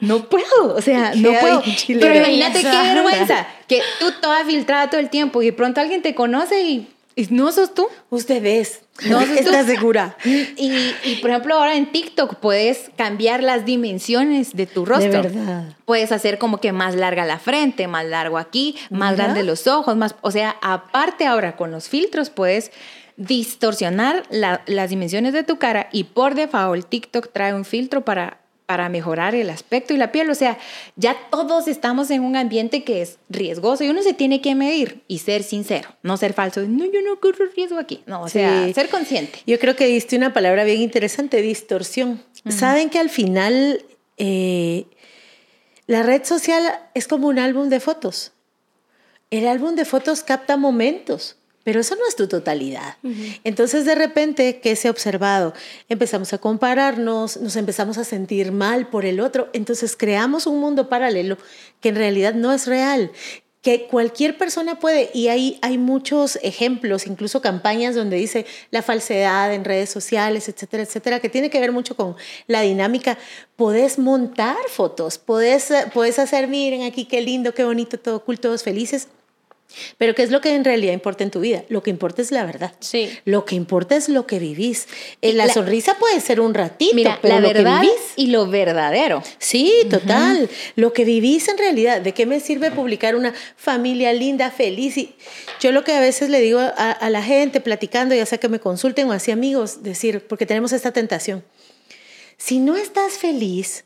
no 0.00 0.28
puedo, 0.28 0.74
o 0.74 0.82
sea, 0.82 1.14
no 1.16 1.30
puedo. 1.38 1.62
Pero 1.86 2.14
imagínate 2.16 2.60
qué 2.60 2.92
vergüenza, 2.92 3.46
que 3.68 3.80
tú 4.00 4.06
toda 4.20 4.44
filtrada 4.44 4.90
todo 4.90 5.00
el 5.00 5.10
tiempo 5.10 5.42
y 5.42 5.46
de 5.46 5.52
pronto 5.52 5.80
alguien 5.80 6.02
te 6.02 6.16
conoce 6.16 6.60
y, 6.62 6.88
no 7.30 7.52
sos 7.52 7.74
tú. 7.74 7.86
Ustedes. 8.10 8.80
No 9.06 9.20
¿Estás 9.20 9.66
segura? 9.66 10.16
Y, 10.24 10.94
y, 11.04 11.18
por 11.20 11.30
ejemplo, 11.30 11.54
ahora 11.54 11.76
en 11.76 11.90
TikTok 11.90 12.36
puedes 12.36 12.90
cambiar 12.96 13.42
las 13.42 13.64
dimensiones 13.64 14.54
de 14.54 14.66
tu 14.66 14.84
rostro. 14.84 15.22
De 15.22 15.28
verdad. 15.28 15.76
Puedes 15.84 16.12
hacer 16.12 16.38
como 16.38 16.58
que 16.58 16.72
más 16.72 16.94
larga 16.94 17.24
la 17.24 17.38
frente, 17.38 17.88
más 17.88 18.04
largo 18.04 18.38
aquí, 18.38 18.76
más 18.90 19.16
grande 19.16 19.42
los 19.42 19.66
ojos, 19.66 19.96
más. 19.96 20.14
O 20.20 20.30
sea, 20.30 20.56
aparte 20.60 21.26
ahora 21.26 21.56
con 21.56 21.70
los 21.70 21.88
filtros 21.88 22.30
puedes 22.30 22.70
distorsionar 23.16 24.24
las 24.30 24.90
dimensiones 24.90 25.32
de 25.32 25.42
tu 25.42 25.58
cara 25.58 25.88
y 25.92 26.04
por 26.04 26.34
default 26.34 26.88
TikTok 26.88 27.32
trae 27.32 27.54
un 27.54 27.64
filtro 27.64 28.04
para 28.04 28.41
para 28.72 28.88
mejorar 28.88 29.34
el 29.34 29.50
aspecto 29.50 29.92
y 29.92 29.98
la 29.98 30.12
piel. 30.12 30.30
O 30.30 30.34
sea, 30.34 30.56
ya 30.96 31.14
todos 31.30 31.68
estamos 31.68 32.10
en 32.10 32.22
un 32.22 32.36
ambiente 32.36 32.84
que 32.84 33.02
es 33.02 33.18
riesgoso 33.28 33.84
y 33.84 33.90
uno 33.90 34.02
se 34.02 34.14
tiene 34.14 34.40
que 34.40 34.54
medir 34.54 35.02
y 35.08 35.18
ser 35.18 35.42
sincero, 35.42 35.90
no 36.02 36.16
ser 36.16 36.32
falso. 36.32 36.62
No, 36.62 36.86
yo 36.86 37.02
no 37.02 37.20
corro 37.20 37.44
riesgo 37.54 37.78
aquí. 37.78 38.02
No, 38.06 38.22
o 38.22 38.30
sea, 38.30 38.72
ser 38.72 38.88
consciente. 38.88 39.40
Yo 39.46 39.58
creo 39.58 39.76
que 39.76 39.84
diste 39.84 40.16
una 40.16 40.32
palabra 40.32 40.64
bien 40.64 40.80
interesante, 40.80 41.42
distorsión. 41.42 42.22
Saben 42.48 42.88
que 42.88 42.98
al 42.98 43.10
final 43.10 43.84
eh, 44.16 44.86
la 45.86 46.02
red 46.02 46.24
social 46.24 46.64
es 46.94 47.06
como 47.06 47.28
un 47.28 47.38
álbum 47.38 47.68
de 47.68 47.78
fotos. 47.78 48.32
El 49.28 49.48
álbum 49.48 49.74
de 49.74 49.84
fotos 49.84 50.22
capta 50.22 50.56
momentos. 50.56 51.36
Pero 51.64 51.80
eso 51.80 51.94
no 51.94 52.06
es 52.08 52.16
tu 52.16 52.26
totalidad. 52.26 52.96
Entonces, 53.44 53.84
de 53.84 53.94
repente, 53.94 54.60
¿qué 54.60 54.74
se 54.74 54.88
ha 54.88 54.90
observado? 54.90 55.54
Empezamos 55.88 56.32
a 56.32 56.38
compararnos, 56.38 57.36
nos 57.36 57.56
empezamos 57.56 57.98
a 57.98 58.04
sentir 58.04 58.52
mal 58.52 58.88
por 58.88 59.04
el 59.04 59.20
otro. 59.20 59.48
Entonces, 59.52 59.96
creamos 59.96 60.46
un 60.46 60.60
mundo 60.60 60.88
paralelo 60.88 61.38
que 61.80 61.90
en 61.90 61.96
realidad 61.96 62.34
no 62.34 62.52
es 62.52 62.66
real, 62.66 63.12
que 63.62 63.86
cualquier 63.86 64.36
persona 64.36 64.80
puede, 64.80 65.10
y 65.14 65.28
hay, 65.28 65.58
hay 65.62 65.78
muchos 65.78 66.36
ejemplos, 66.42 67.06
incluso 67.06 67.40
campañas 67.40 67.94
donde 67.94 68.16
dice 68.16 68.44
la 68.72 68.82
falsedad 68.82 69.54
en 69.54 69.64
redes 69.64 69.88
sociales, 69.88 70.48
etcétera, 70.48 70.82
etcétera, 70.82 71.20
que 71.20 71.28
tiene 71.28 71.48
que 71.48 71.60
ver 71.60 71.70
mucho 71.70 71.94
con 71.94 72.16
la 72.48 72.62
dinámica. 72.62 73.18
Podés 73.54 74.00
montar 74.00 74.56
fotos, 74.68 75.18
podés, 75.18 75.72
podés 75.94 76.18
hacer, 76.18 76.48
miren 76.48 76.82
aquí 76.82 77.04
qué 77.04 77.20
lindo, 77.20 77.54
qué 77.54 77.62
bonito, 77.62 78.00
todo 78.00 78.24
cool, 78.24 78.40
todos 78.40 78.64
felices 78.64 79.06
pero 79.98 80.14
¿qué 80.14 80.22
es 80.22 80.30
lo 80.30 80.40
que 80.40 80.54
en 80.54 80.64
realidad 80.64 80.92
importa 80.92 81.24
en 81.24 81.30
tu 81.30 81.40
vida? 81.40 81.64
Lo 81.68 81.82
que 81.82 81.90
importa 81.90 82.22
es 82.22 82.30
la 82.30 82.44
verdad. 82.44 82.72
Sí. 82.80 83.10
Lo 83.24 83.44
que 83.44 83.54
importa 83.54 83.96
es 83.96 84.08
lo 84.08 84.26
que 84.26 84.38
vivís. 84.38 84.86
Eh, 85.20 85.32
la, 85.32 85.48
sonrisa 85.48 85.96
puede 85.98 86.20
ser 86.20 86.40
un 86.40 86.54
ratito, 86.54 86.94
Mira, 86.94 87.18
pero 87.20 87.40
la 87.40 87.52
verdad 87.52 87.82
y 88.16 88.28
lo 88.28 88.46
verdadero. 88.46 89.22
Sí, 89.38 89.72
total. 89.90 90.48
Lo 90.76 90.92
que 90.92 91.04
vivís 91.04 91.48
en 91.48 91.58
realidad. 91.58 92.00
¿De 92.00 92.12
qué 92.12 92.26
me 92.26 92.40
sirve 92.40 92.70
publicar 92.70 93.16
una 93.16 93.34
familia 93.56 94.12
linda, 94.12 94.50
feliz? 94.50 94.96
Y 94.96 95.14
yo 95.60 95.72
lo 95.72 95.84
que 95.84 95.92
a 95.92 96.00
veces 96.00 96.30
le 96.30 96.40
digo 96.40 96.60
a, 96.60 96.70
a 96.70 97.10
la 97.10 97.22
gente 97.22 97.60
platicando, 97.60 98.14
ya 98.14 98.26
sea 98.26 98.38
que 98.38 98.48
me 98.48 98.60
consulten 98.60 99.08
o 99.08 99.12
así 99.12 99.30
amigos, 99.30 99.82
decir, 99.82 100.26
porque 100.26 100.46
tenemos 100.46 100.72
esta 100.72 100.92
tentación. 100.92 101.44
Si 102.36 102.58
no 102.58 102.76
estás 102.76 103.12
feliz, 103.12 103.84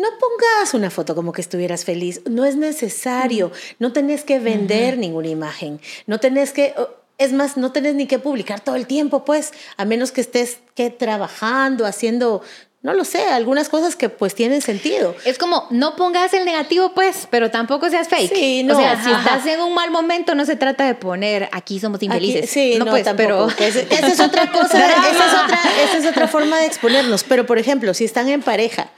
no 0.00 0.08
pongas 0.18 0.74
una 0.74 0.90
foto 0.90 1.14
como 1.14 1.32
que 1.32 1.42
estuvieras 1.42 1.84
feliz, 1.84 2.22
no 2.24 2.44
es 2.44 2.56
necesario, 2.56 3.52
no 3.78 3.92
tenés 3.92 4.24
que 4.24 4.38
vender 4.38 4.96
ninguna 4.96 5.28
imagen, 5.28 5.80
no 6.06 6.18
tenés 6.18 6.52
que, 6.52 6.74
es 7.18 7.32
más, 7.32 7.58
no 7.58 7.70
tenés 7.70 7.94
ni 7.94 8.06
que 8.06 8.18
publicar 8.18 8.60
todo 8.60 8.76
el 8.76 8.86
tiempo, 8.86 9.24
pues, 9.26 9.52
a 9.76 9.84
menos 9.84 10.10
que 10.10 10.22
estés 10.22 10.58
que 10.74 10.88
trabajando, 10.88 11.84
haciendo, 11.84 12.42
no 12.80 12.94
lo 12.94 13.04
sé, 13.04 13.24
algunas 13.24 13.68
cosas 13.68 13.94
que 13.94 14.08
pues 14.08 14.34
tienen 14.34 14.62
sentido. 14.62 15.14
Es 15.26 15.36
como, 15.36 15.66
no 15.68 15.96
pongas 15.96 16.32
el 16.32 16.46
negativo, 16.46 16.94
pues, 16.94 17.28
pero 17.30 17.50
tampoco 17.50 17.90
seas 17.90 18.08
fake. 18.08 18.34
Sí, 18.34 18.62
no, 18.62 18.78
o 18.78 18.80
sea, 18.80 19.04
si 19.04 19.10
estás 19.10 19.44
en 19.44 19.60
un 19.60 19.74
mal 19.74 19.90
momento, 19.90 20.34
no 20.34 20.46
se 20.46 20.56
trata 20.56 20.86
de 20.86 20.94
poner 20.94 21.50
aquí 21.52 21.78
somos 21.78 22.02
infelices. 22.02 22.48
sí, 22.48 22.76
no, 22.78 22.86
pues, 22.86 23.06
pero 23.18 23.48
esa 23.48 24.06
es 24.06 24.20
otra 24.20 24.50
cosa, 24.52 24.78
esa 24.78 25.26
es 25.26 25.44
otra, 25.44 25.60
esa 25.84 25.98
es 25.98 26.06
otra 26.06 26.26
forma 26.26 26.58
de 26.58 26.64
exponernos. 26.64 27.22
Pero, 27.24 27.44
por 27.44 27.58
ejemplo, 27.58 27.92
si 27.92 28.04
están 28.04 28.30
en 28.30 28.40
pareja, 28.40 28.88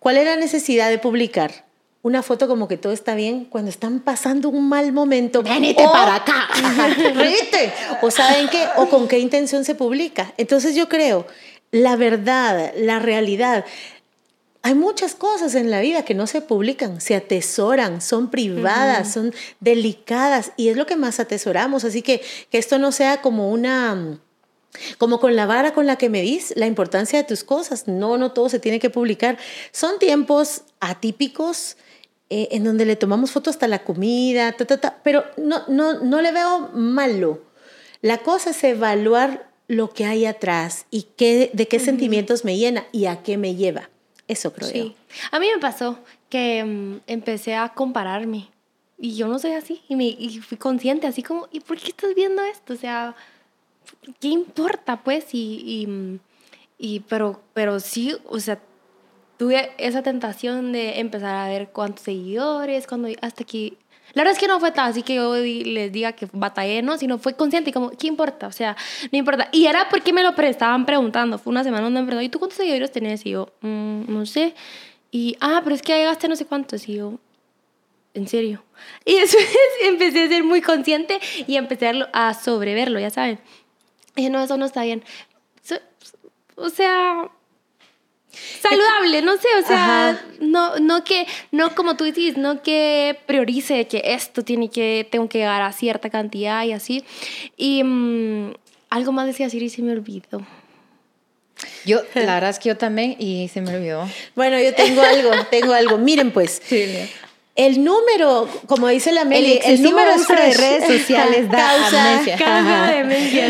¿Cuál 0.00 0.16
es 0.16 0.24
la 0.24 0.36
necesidad 0.36 0.88
de 0.88 0.98
publicar? 0.98 1.66
Una 2.02 2.22
foto 2.22 2.48
como 2.48 2.66
que 2.66 2.78
todo 2.78 2.94
está 2.94 3.14
bien 3.14 3.44
cuando 3.44 3.70
están 3.70 4.00
pasando 4.00 4.48
un 4.48 4.66
mal 4.66 4.92
momento. 4.92 5.42
Venite 5.42 5.84
para 5.84 6.14
acá. 6.16 6.48
Rete. 7.14 7.70
O 8.00 8.10
saben 8.10 8.48
qué, 8.48 8.66
o 8.76 8.88
con 8.88 9.06
qué 9.06 9.18
intención 9.18 9.62
se 9.62 9.74
publica. 9.74 10.32
Entonces 10.38 10.74
yo 10.74 10.88
creo, 10.88 11.26
la 11.70 11.96
verdad, 11.96 12.72
la 12.76 12.98
realidad, 12.98 13.66
hay 14.62 14.74
muchas 14.74 15.14
cosas 15.14 15.54
en 15.54 15.70
la 15.70 15.80
vida 15.80 16.02
que 16.02 16.14
no 16.14 16.26
se 16.26 16.40
publican, 16.40 17.02
se 17.02 17.14
atesoran, 17.14 18.00
son 18.00 18.30
privadas, 18.30 19.12
son 19.12 19.34
delicadas 19.60 20.52
y 20.56 20.68
es 20.68 20.78
lo 20.78 20.86
que 20.86 20.96
más 20.96 21.20
atesoramos. 21.20 21.84
Así 21.84 22.00
que 22.00 22.22
que 22.50 22.56
esto 22.56 22.78
no 22.78 22.92
sea 22.92 23.20
como 23.20 23.50
una 23.50 24.18
como 24.98 25.20
con 25.20 25.36
la 25.36 25.46
vara 25.46 25.72
con 25.72 25.86
la 25.86 25.96
que 25.96 26.08
medís 26.08 26.52
la 26.56 26.66
importancia 26.66 27.18
de 27.18 27.24
tus 27.24 27.44
cosas. 27.44 27.88
No, 27.88 28.18
no 28.18 28.32
todo 28.32 28.48
se 28.48 28.58
tiene 28.58 28.78
que 28.78 28.90
publicar. 28.90 29.38
Son 29.72 29.98
tiempos 29.98 30.62
atípicos 30.80 31.76
eh, 32.28 32.48
en 32.52 32.64
donde 32.64 32.84
le 32.84 32.96
tomamos 32.96 33.32
fotos 33.32 33.54
hasta 33.54 33.68
la 33.68 33.82
comida, 33.82 34.54
pero 35.02 35.24
no, 35.36 35.62
no, 35.68 36.00
no 36.00 36.20
le 36.22 36.32
veo 36.32 36.70
malo. 36.72 37.42
La 38.02 38.18
cosa 38.18 38.50
es 38.50 38.64
evaluar 38.64 39.50
lo 39.66 39.90
que 39.90 40.04
hay 40.04 40.26
atrás 40.26 40.86
y 40.90 41.08
qué, 41.16 41.50
de 41.52 41.68
qué 41.68 41.78
sentimientos 41.78 42.44
me 42.44 42.56
llena 42.56 42.86
y 42.92 43.06
a 43.06 43.22
qué 43.22 43.36
me 43.36 43.54
lleva. 43.54 43.90
Eso 44.26 44.52
creo 44.52 44.68
sí. 44.68 44.96
A 45.32 45.40
mí 45.40 45.48
me 45.52 45.60
pasó 45.60 45.98
que 46.28 46.64
mm, 46.64 47.00
empecé 47.08 47.56
a 47.56 47.70
compararme 47.70 48.48
y 48.98 49.16
yo 49.16 49.26
no 49.26 49.38
soy 49.38 49.52
así 49.52 49.82
y, 49.88 49.96
me, 49.96 50.04
y 50.04 50.38
fui 50.38 50.56
consciente, 50.56 51.06
así 51.06 51.22
como, 51.22 51.48
¿y 51.50 51.60
por 51.60 51.78
qué 51.78 51.90
estás 51.90 52.14
viendo 52.14 52.42
esto? 52.42 52.74
O 52.74 52.76
sea, 52.76 53.16
¿qué 54.20 54.28
importa 54.28 55.02
pues? 55.02 55.34
Y, 55.34 55.62
y, 55.64 56.20
y, 56.78 57.00
pero, 57.00 57.40
pero 57.54 57.80
sí, 57.80 58.16
o 58.26 58.40
sea, 58.40 58.60
tuve 59.38 59.72
esa 59.78 60.02
tentación 60.02 60.72
de 60.72 61.00
empezar 61.00 61.34
a 61.34 61.48
ver 61.48 61.70
cuántos 61.70 62.04
seguidores, 62.04 62.86
cuando 62.86 63.08
hasta 63.22 63.42
aquí 63.42 63.78
la 64.14 64.22
verdad 64.22 64.32
es 64.32 64.38
que 64.40 64.48
no 64.48 64.58
fue 64.58 64.72
tan 64.72 64.90
así 64.90 65.02
que 65.02 65.14
yo 65.14 65.36
les 65.36 65.92
diga 65.92 66.12
que 66.12 66.28
batallé, 66.32 66.82
¿no? 66.82 66.98
Sino 66.98 67.18
fue 67.18 67.34
consciente 67.34 67.70
y 67.70 67.72
como, 67.72 67.90
¿qué 67.90 68.08
importa? 68.08 68.48
O 68.48 68.52
sea, 68.52 68.76
no 69.12 69.18
importa. 69.18 69.48
Y 69.52 69.66
era 69.66 69.88
porque 69.88 70.12
me 70.12 70.22
lo 70.22 70.30
estaban 70.30 70.84
preguntando. 70.84 71.38
Fue 71.38 71.50
una 71.50 71.62
semana 71.62 71.84
donde 71.84 72.00
me 72.00 72.06
preguntó, 72.06 72.24
¿y 72.24 72.28
tú 72.28 72.38
cuántos 72.38 72.58
seguidores 72.58 72.90
tenés? 72.90 73.24
Y 73.24 73.30
yo, 73.30 73.52
mm, 73.60 74.12
no 74.12 74.26
sé. 74.26 74.54
Y, 75.12 75.36
ah, 75.40 75.60
pero 75.62 75.74
es 75.74 75.82
que 75.82 75.96
llegaste 75.96 76.28
no 76.28 76.36
sé 76.36 76.44
cuántos. 76.44 76.88
Y 76.88 76.96
yo, 76.96 77.20
¿en 78.14 78.26
serio? 78.26 78.64
Y 79.04 79.16
después 79.20 79.46
empecé 79.84 80.24
a 80.24 80.28
ser 80.28 80.42
muy 80.42 80.60
consciente 80.60 81.20
y 81.46 81.56
empecé 81.56 81.92
a 82.12 82.34
sobreverlo, 82.34 82.98
ya 82.98 83.10
saben. 83.10 83.38
Y 84.16 84.28
no, 84.28 84.42
eso 84.42 84.56
no 84.56 84.66
está 84.66 84.82
bien. 84.84 85.02
O 86.56 86.68
sea, 86.68 87.30
saludable, 88.60 89.22
no 89.22 89.36
sé, 89.38 89.48
o 89.62 89.66
sea, 89.66 90.22
no, 90.40 90.78
no 90.78 91.04
que, 91.04 91.26
no 91.52 91.74
como 91.74 91.96
tú 91.96 92.04
dices, 92.04 92.36
no 92.36 92.62
que 92.62 93.18
priorice 93.26 93.86
que 93.86 94.02
esto 94.04 94.42
tiene 94.42 94.68
que, 94.68 95.08
tengo 95.10 95.28
que 95.28 95.38
llegar 95.38 95.62
a 95.62 95.72
cierta 95.72 96.10
cantidad 96.10 96.64
y 96.64 96.72
así. 96.72 97.04
Y 97.56 97.82
mm, 97.82 98.52
algo 98.90 99.12
más 99.12 99.26
decía 99.26 99.48
Siri 99.48 99.66
y 99.66 99.70
se 99.70 99.82
me 99.82 99.92
olvidó. 99.92 100.46
Yo, 101.84 102.00
la 102.14 102.34
verdad 102.34 102.50
es 102.50 102.58
que 102.58 102.70
yo 102.70 102.76
también 102.76 103.16
y 103.18 103.48
se 103.48 103.60
me 103.60 103.74
olvidó. 103.74 104.08
Bueno, 104.34 104.60
yo 104.60 104.74
tengo 104.74 105.02
algo, 105.02 105.30
tengo 105.50 105.72
algo. 105.72 105.98
Miren 105.98 106.30
pues. 106.30 106.60
El 107.56 107.84
número, 107.84 108.48
como 108.66 108.88
dice 108.88 109.12
la 109.12 109.24
Meli, 109.24 109.60
el, 109.64 109.82
número 109.82 110.10
de 110.16 110.54
redes 110.54 111.00
sociales 111.00 111.50
da 111.50 111.58
causa, 111.58 112.22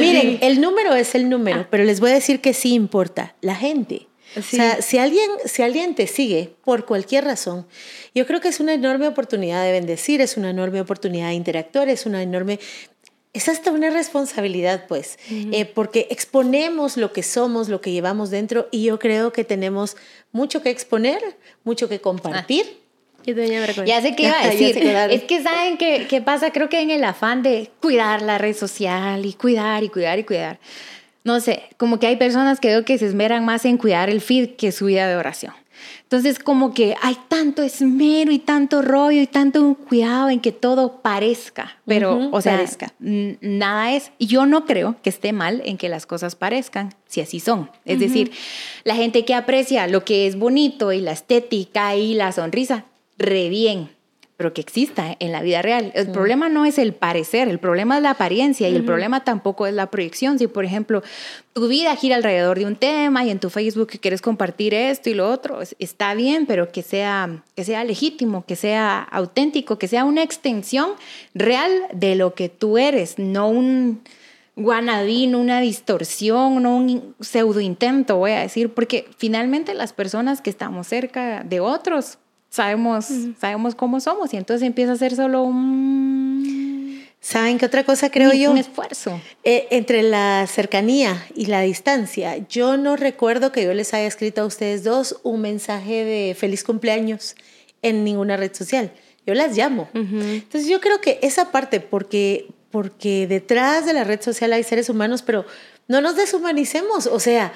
Miren, 0.00 0.38
el 0.40 0.60
número 0.60 0.94
es 0.94 1.14
el 1.14 1.28
número, 1.28 1.66
pero 1.70 1.84
les 1.84 2.00
voy 2.00 2.10
a 2.10 2.14
decir 2.14 2.40
que 2.40 2.54
sí 2.54 2.74
importa. 2.74 3.34
La 3.40 3.54
gente. 3.54 4.08
O 4.36 4.42
sea, 4.42 4.80
si 4.80 4.98
alguien, 4.98 5.28
si 5.44 5.62
alguien 5.62 5.94
te 5.94 6.06
sigue 6.06 6.54
por 6.64 6.86
cualquier 6.86 7.24
razón, 7.24 7.66
yo 8.14 8.26
creo 8.26 8.40
que 8.40 8.48
es 8.48 8.60
una 8.60 8.74
enorme 8.74 9.08
oportunidad 9.08 9.64
de 9.64 9.72
bendecir, 9.72 10.20
es 10.20 10.36
una 10.36 10.50
enorme 10.50 10.80
oportunidad 10.80 11.28
de 11.28 11.34
interactuar, 11.34 11.88
es 11.88 12.06
una 12.06 12.22
enorme... 12.22 12.60
Es 13.32 13.48
hasta 13.48 13.70
una 13.70 13.90
responsabilidad, 13.90 14.86
pues, 14.88 15.16
eh, 15.30 15.64
porque 15.64 16.08
exponemos 16.10 16.96
lo 16.96 17.12
que 17.12 17.22
somos, 17.22 17.68
lo 17.68 17.80
que 17.80 17.92
llevamos 17.92 18.30
dentro, 18.30 18.66
y 18.72 18.82
yo 18.82 18.98
creo 18.98 19.32
que 19.32 19.44
tenemos 19.44 19.96
mucho 20.32 20.62
que 20.62 20.70
exponer, 20.70 21.22
mucho 21.62 21.88
que 21.88 22.00
compartir. 22.00 22.66
Ah. 22.68 22.79
Ya 23.86 24.00
sé 24.00 24.14
qué 24.16 24.24
iba 24.24 24.40
a 24.40 24.48
decir. 24.48 24.76
es 25.10 25.24
que 25.24 25.42
saben 25.42 25.76
qué, 25.76 26.06
qué 26.08 26.20
pasa, 26.20 26.52
creo 26.52 26.68
que 26.68 26.80
en 26.80 26.90
el 26.90 27.04
afán 27.04 27.42
de 27.42 27.70
cuidar 27.80 28.22
la 28.22 28.38
red 28.38 28.56
social 28.56 29.24
y 29.24 29.32
cuidar 29.34 29.82
y 29.84 29.88
cuidar 29.88 30.18
y 30.18 30.24
cuidar 30.24 30.58
no 31.22 31.40
sé, 31.40 31.64
como 31.76 31.98
que 31.98 32.06
hay 32.06 32.16
personas 32.16 32.60
que 32.60 32.68
veo 32.68 32.84
que 32.84 32.98
se 32.98 33.06
esmeran 33.06 33.44
más 33.44 33.64
en 33.64 33.76
cuidar 33.76 34.08
el 34.08 34.20
feed 34.20 34.56
que 34.56 34.72
su 34.72 34.86
vida 34.86 35.08
de 35.08 35.16
oración. 35.16 35.52
Entonces, 36.02 36.38
como 36.38 36.74
que 36.74 36.94
hay 37.00 37.16
tanto 37.28 37.62
esmero 37.62 38.32
y 38.32 38.38
tanto 38.38 38.82
rollo 38.82 39.22
y 39.22 39.26
tanto 39.26 39.74
cuidado 39.88 40.28
en 40.28 40.40
que 40.40 40.52
todo 40.52 41.00
parezca, 41.00 41.78
pero, 41.86 42.30
o 42.32 42.40
sea, 42.42 42.62
nada 42.98 43.94
es. 43.94 44.12
Y 44.18 44.26
yo 44.26 44.44
no 44.44 44.66
creo 44.66 44.96
que 45.02 45.08
esté 45.08 45.32
mal 45.32 45.62
en 45.64 45.78
que 45.78 45.88
las 45.88 46.04
cosas 46.04 46.36
parezcan, 46.36 46.94
si 47.06 47.20
así 47.22 47.40
son. 47.40 47.70
Es 47.86 47.98
decir, 47.98 48.32
la 48.84 48.94
gente 48.94 49.24
que 49.24 49.34
aprecia 49.34 49.86
lo 49.86 50.04
que 50.04 50.26
es 50.26 50.36
bonito 50.36 50.92
y 50.92 51.00
la 51.00 51.12
estética 51.12 51.94
y 51.96 52.14
la 52.14 52.32
sonrisa, 52.32 52.84
re 53.20 53.48
bien 53.48 53.90
pero 54.40 54.54
que 54.54 54.62
exista 54.62 55.18
en 55.18 55.32
la 55.32 55.42
vida 55.42 55.60
real. 55.60 55.92
El 55.94 56.12
problema 56.12 56.48
no 56.48 56.64
es 56.64 56.78
el 56.78 56.94
parecer, 56.94 57.46
el 57.48 57.58
problema 57.58 57.98
es 57.98 58.02
la 58.02 58.12
apariencia 58.12 58.70
y 58.70 58.74
el 58.74 58.86
problema 58.86 59.22
tampoco 59.22 59.66
es 59.66 59.74
la 59.74 59.90
proyección. 59.90 60.38
Si, 60.38 60.46
por 60.46 60.64
ejemplo, 60.64 61.02
tu 61.52 61.68
vida 61.68 61.94
gira 61.94 62.16
alrededor 62.16 62.58
de 62.58 62.64
un 62.64 62.74
tema 62.74 63.22
y 63.22 63.28
en 63.28 63.38
tu 63.38 63.50
Facebook 63.50 63.88
quieres 64.00 64.22
compartir 64.22 64.72
esto 64.72 65.10
y 65.10 65.14
lo 65.14 65.30
otro, 65.30 65.58
está 65.78 66.14
bien, 66.14 66.46
pero 66.46 66.72
que 66.72 66.80
sea, 66.80 67.42
que 67.54 67.64
sea 67.64 67.84
legítimo, 67.84 68.46
que 68.46 68.56
sea 68.56 69.02
auténtico, 69.02 69.76
que 69.76 69.88
sea 69.88 70.06
una 70.06 70.22
extensión 70.22 70.92
real 71.34 71.70
de 71.92 72.14
lo 72.14 72.32
que 72.32 72.48
tú 72.48 72.78
eres, 72.78 73.18
no 73.18 73.46
un 73.50 74.00
guanadín, 74.56 75.34
una 75.34 75.60
distorsión, 75.60 76.62
no 76.62 76.78
un 76.78 77.14
pseudo 77.20 77.60
intento, 77.60 78.16
voy 78.16 78.30
a 78.30 78.40
decir, 78.40 78.72
porque 78.72 79.06
finalmente 79.18 79.74
las 79.74 79.92
personas 79.92 80.40
que 80.40 80.48
estamos 80.48 80.86
cerca 80.86 81.44
de 81.44 81.60
otros 81.60 82.16
sabemos, 82.50 83.06
sabemos 83.40 83.74
cómo 83.74 84.00
somos 84.00 84.34
y 84.34 84.36
entonces 84.36 84.66
empieza 84.66 84.92
a 84.92 84.96
ser 84.96 85.14
solo 85.14 85.42
un... 85.42 87.00
¿Saben 87.22 87.58
qué 87.58 87.66
otra 87.66 87.84
cosa 87.84 88.10
creo 88.10 88.32
yo? 88.32 88.50
Un 88.50 88.58
esfuerzo. 88.58 89.20
Eh, 89.44 89.68
entre 89.70 90.02
la 90.02 90.46
cercanía 90.46 91.26
y 91.34 91.46
la 91.46 91.60
distancia. 91.60 92.38
Yo 92.48 92.78
no 92.78 92.96
recuerdo 92.96 93.52
que 93.52 93.62
yo 93.62 93.74
les 93.74 93.92
haya 93.92 94.06
escrito 94.06 94.40
a 94.40 94.46
ustedes 94.46 94.84
dos 94.84 95.20
un 95.22 95.42
mensaje 95.42 96.04
de 96.04 96.34
feliz 96.34 96.64
cumpleaños 96.64 97.36
en 97.82 98.04
ninguna 98.04 98.38
red 98.38 98.54
social. 98.54 98.90
Yo 99.26 99.34
las 99.34 99.54
llamo. 99.54 99.88
Entonces 99.92 100.66
yo 100.66 100.80
creo 100.80 101.02
que 101.02 101.18
esa 101.22 101.52
parte, 101.52 101.80
porque, 101.80 102.48
porque 102.70 103.26
detrás 103.26 103.84
de 103.84 103.92
la 103.92 104.04
red 104.04 104.22
social 104.22 104.54
hay 104.54 104.64
seres 104.64 104.88
humanos, 104.88 105.20
pero 105.20 105.44
no 105.88 106.00
nos 106.00 106.16
deshumanicemos. 106.16 107.06
O 107.06 107.20
sea, 107.20 107.52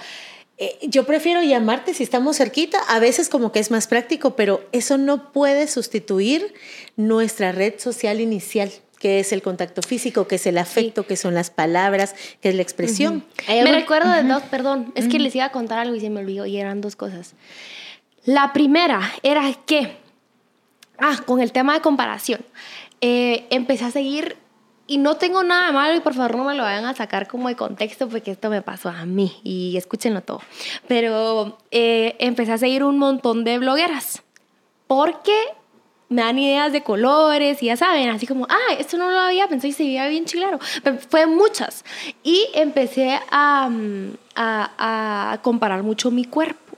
eh, 0.57 0.79
yo 0.83 1.05
prefiero 1.05 1.43
llamarte 1.43 1.95
si 1.95 2.03
estamos 2.03 2.37
cerquita, 2.37 2.79
a 2.89 2.99
veces 3.01 3.29
como 3.29 3.51
que 3.51 3.59
es 3.59 3.71
más 3.71 3.89
práctico, 3.89 4.37
pero 4.37 4.65
eso 4.73 4.99
no 4.99 5.33
puede 5.33 5.67
sustituir 5.67 6.55
nuestra 6.97 7.53
red 7.53 7.75
social 7.79 8.21
inicial 8.21 8.71
que 9.05 9.21
es 9.21 9.35
el 9.35 9.43
contacto 9.43 9.83
físico, 9.83 10.27
que 10.27 10.37
es 10.37 10.47
el 10.47 10.57
afecto, 10.57 11.07
que 11.07 11.17
son 11.19 11.35
las 11.35 11.51
palabras, 11.51 12.15
que 12.41 12.49
es 12.49 12.55
la 12.55 12.63
expresión. 12.63 13.23
Me 13.47 13.71
recuerdo 13.71 14.11
de 14.11 14.23
dos, 14.23 14.43
perdón, 14.45 14.95
es 14.95 15.09
que 15.09 15.19
les 15.19 15.35
iba 15.37 15.45
a 15.45 15.53
contar 15.53 15.79
algo 15.79 15.95
y 15.95 16.01
se 16.01 16.09
me 16.09 16.21
olvidó 16.21 16.47
y 16.47 16.57
eran 16.57 16.81
dos 16.81 16.97
cosas. 16.97 17.35
La 18.25 18.55
primera 18.55 19.03
era 19.23 19.43
que, 19.67 19.99
ah, 20.97 21.21
con 21.27 21.43
el 21.43 21.53
tema 21.53 21.75
de 21.75 21.83
comparación, 21.83 22.41
eh, 23.03 23.45
empecé 23.51 23.85
a 23.85 23.91
seguir 23.91 24.39
y 24.87 24.99
no 24.99 25.17
tengo 25.17 25.43
nada 25.43 25.73
malo 25.73 25.97
y 25.97 26.01
por 26.01 26.15
favor 26.15 26.37
no 26.37 26.45
me 26.45 26.55
lo 26.55 26.63
vayan 26.63 26.85
a 26.85 26.95
sacar 26.95 27.27
como 27.27 27.49
de 27.49 27.57
contexto 27.57 28.09
porque 28.09 28.31
esto 28.31 28.51
me 28.51 28.63
pasó 28.63 28.91
a 28.91 29.07
mí 29.07 29.41
y 29.43 29.77
escúchenlo 29.77 30.21
todo. 30.21 30.41
Pero 30.87 31.59
eh, 31.71 32.17
empecé 32.19 32.53
a 32.53 32.59
seguir 32.59 32.85
un 32.85 32.99
montón 32.99 33.45
de 33.45 33.59
blogueras 33.59 34.23
porque 34.87 35.33
me 36.09 36.23
dan 36.23 36.39
ideas 36.39 36.73
de 36.73 36.83
colores 36.83 37.63
y 37.63 37.67
ya 37.67 37.77
saben, 37.77 38.09
así 38.11 38.27
como, 38.27 38.47
ah, 38.49 38.75
esto 38.79 38.97
no 38.99 39.11
lo 39.11 39.19
había 39.19 39.49
pensado 39.49 39.69
y 39.69 39.73
se 39.73 39.85
veía 39.85 40.07
bien 40.09 40.27
chilaro. 40.27 40.59
fue 41.09 41.27
muchas. 41.27 41.85
Y 42.23 42.47
empecé 42.55 43.19
a, 43.31 43.69
mm, 43.71 44.17
a, 44.37 45.33
a 45.33 45.43
comparar 45.43 45.83
mucho 45.83 46.11
mi 46.11 46.25
cuerpo. 46.25 46.77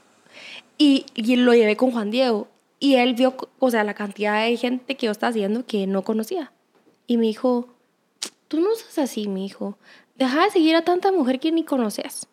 Y, 0.77 1.05
y, 1.15 1.35
lo 1.35 1.53
llevé 1.53 1.75
con 1.75 1.91
Juan 1.91 2.11
Diego. 2.11 2.47
Y 2.79 2.95
él 2.95 3.15
vio, 3.15 3.35
o 3.59 3.71
sea, 3.71 3.83
la 3.83 3.95
cantidad 3.95 4.43
de 4.45 4.55
gente 4.57 4.95
que 4.95 5.07
yo 5.07 5.11
estaba 5.11 5.31
haciendo 5.31 5.65
que 5.65 5.87
no 5.87 6.03
conocía. 6.03 6.51
Y 7.07 7.17
me 7.17 7.25
dijo, 7.25 7.67
tú 8.47 8.59
no 8.61 8.75
sos 8.75 8.97
así, 8.97 9.27
mi 9.27 9.45
hijo. 9.45 9.77
Deja 10.15 10.43
de 10.43 10.51
seguir 10.51 10.75
a 10.75 10.83
tanta 10.83 11.11
mujer 11.11 11.39
que 11.39 11.51
ni 11.51 11.63
conoces. 11.63 12.27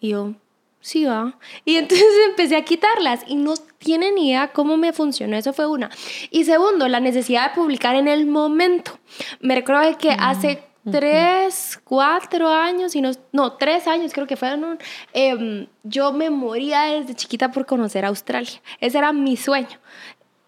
Y 0.00 0.10
yo, 0.10 0.34
sí 0.80 1.04
va. 1.04 1.38
Y 1.64 1.76
entonces 1.76 2.06
empecé 2.28 2.56
a 2.56 2.64
quitarlas 2.64 3.24
y 3.26 3.36
no 3.36 3.54
tienen 3.78 4.16
idea 4.18 4.52
cómo 4.52 4.76
me 4.76 4.92
funcionó. 4.92 5.36
Eso 5.36 5.52
fue 5.52 5.66
una. 5.66 5.90
Y 6.30 6.44
segundo, 6.44 6.88
la 6.88 7.00
necesidad 7.00 7.50
de 7.50 7.56
publicar 7.56 7.96
en 7.96 8.08
el 8.08 8.26
momento. 8.26 8.98
Me 9.40 9.54
recuerdo 9.54 9.98
que 9.98 10.10
mm, 10.10 10.20
hace 10.20 10.62
tres, 10.90 11.80
cuatro 11.82 12.48
años, 12.50 12.94
y 12.94 13.00
no, 13.00 13.10
no, 13.32 13.54
tres 13.54 13.86
años 13.88 14.12
creo 14.12 14.26
que 14.26 14.36
fueron, 14.36 14.78
eh, 15.14 15.66
yo 15.82 16.12
me 16.12 16.28
moría 16.28 16.82
desde 16.82 17.14
chiquita 17.14 17.50
por 17.50 17.64
conocer 17.64 18.04
Australia. 18.04 18.60
Ese 18.80 18.98
era 18.98 19.12
mi 19.12 19.36
sueño 19.36 19.78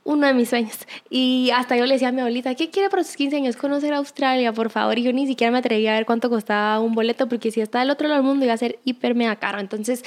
uno 0.07 0.27
de 0.27 0.33
mis 0.35 0.49
sueños. 0.49 0.79
Y 1.11 1.51
hasta 1.55 1.77
yo 1.77 1.85
le 1.85 1.95
decía 1.95 2.09
a 2.09 2.12
mi 2.12 2.21
abuelita, 2.21 2.55
¿qué 2.55 2.71
quiere 2.71 2.88
para 2.88 3.05
sus 3.05 3.16
15 3.16 3.37
años? 3.37 3.57
Conocer 3.57 3.92
Australia, 3.92 4.53
por 4.53 4.71
favor. 4.71 4.99
Y 4.99 5.03
yo 5.03 5.12
ni 5.12 5.27
siquiera 5.27 5.51
me 5.51 5.59
atrevía 5.59 5.92
a 5.92 5.97
ver 5.97 6.07
cuánto 6.07 6.31
costaba 6.31 6.81
un 6.81 6.95
boleto, 6.95 7.29
porque 7.29 7.51
si 7.51 7.61
está 7.61 7.81
del 7.81 7.90
otro 7.90 8.09
lado 8.09 8.23
del 8.23 8.27
mundo 8.27 8.45
iba 8.45 8.55
a 8.55 8.57
ser 8.57 8.79
hiper 8.85 9.14
mega 9.14 9.37
caro. 9.37 9.61
Entonces, 9.61 10.03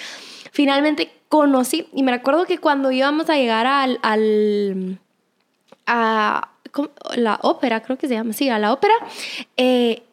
finalmente 0.51 1.11
conocí, 1.27 1.87
y 1.93 2.01
me 2.01 2.11
recuerdo 2.11 2.45
que 2.45 2.57
cuando 2.57 2.91
íbamos 2.91 3.29
a 3.29 3.35
llegar 3.35 3.67
al, 3.67 3.99
al 4.01 4.99
a 5.85 6.49
la 7.15 7.39
ópera, 7.41 7.81
creo 7.81 7.97
que 7.97 8.07
se 8.07 8.13
llama, 8.13 8.33
sí, 8.33 8.47
a 8.49 8.59
la 8.59 8.71
ópera, 8.71 8.93
eh, 9.57 10.03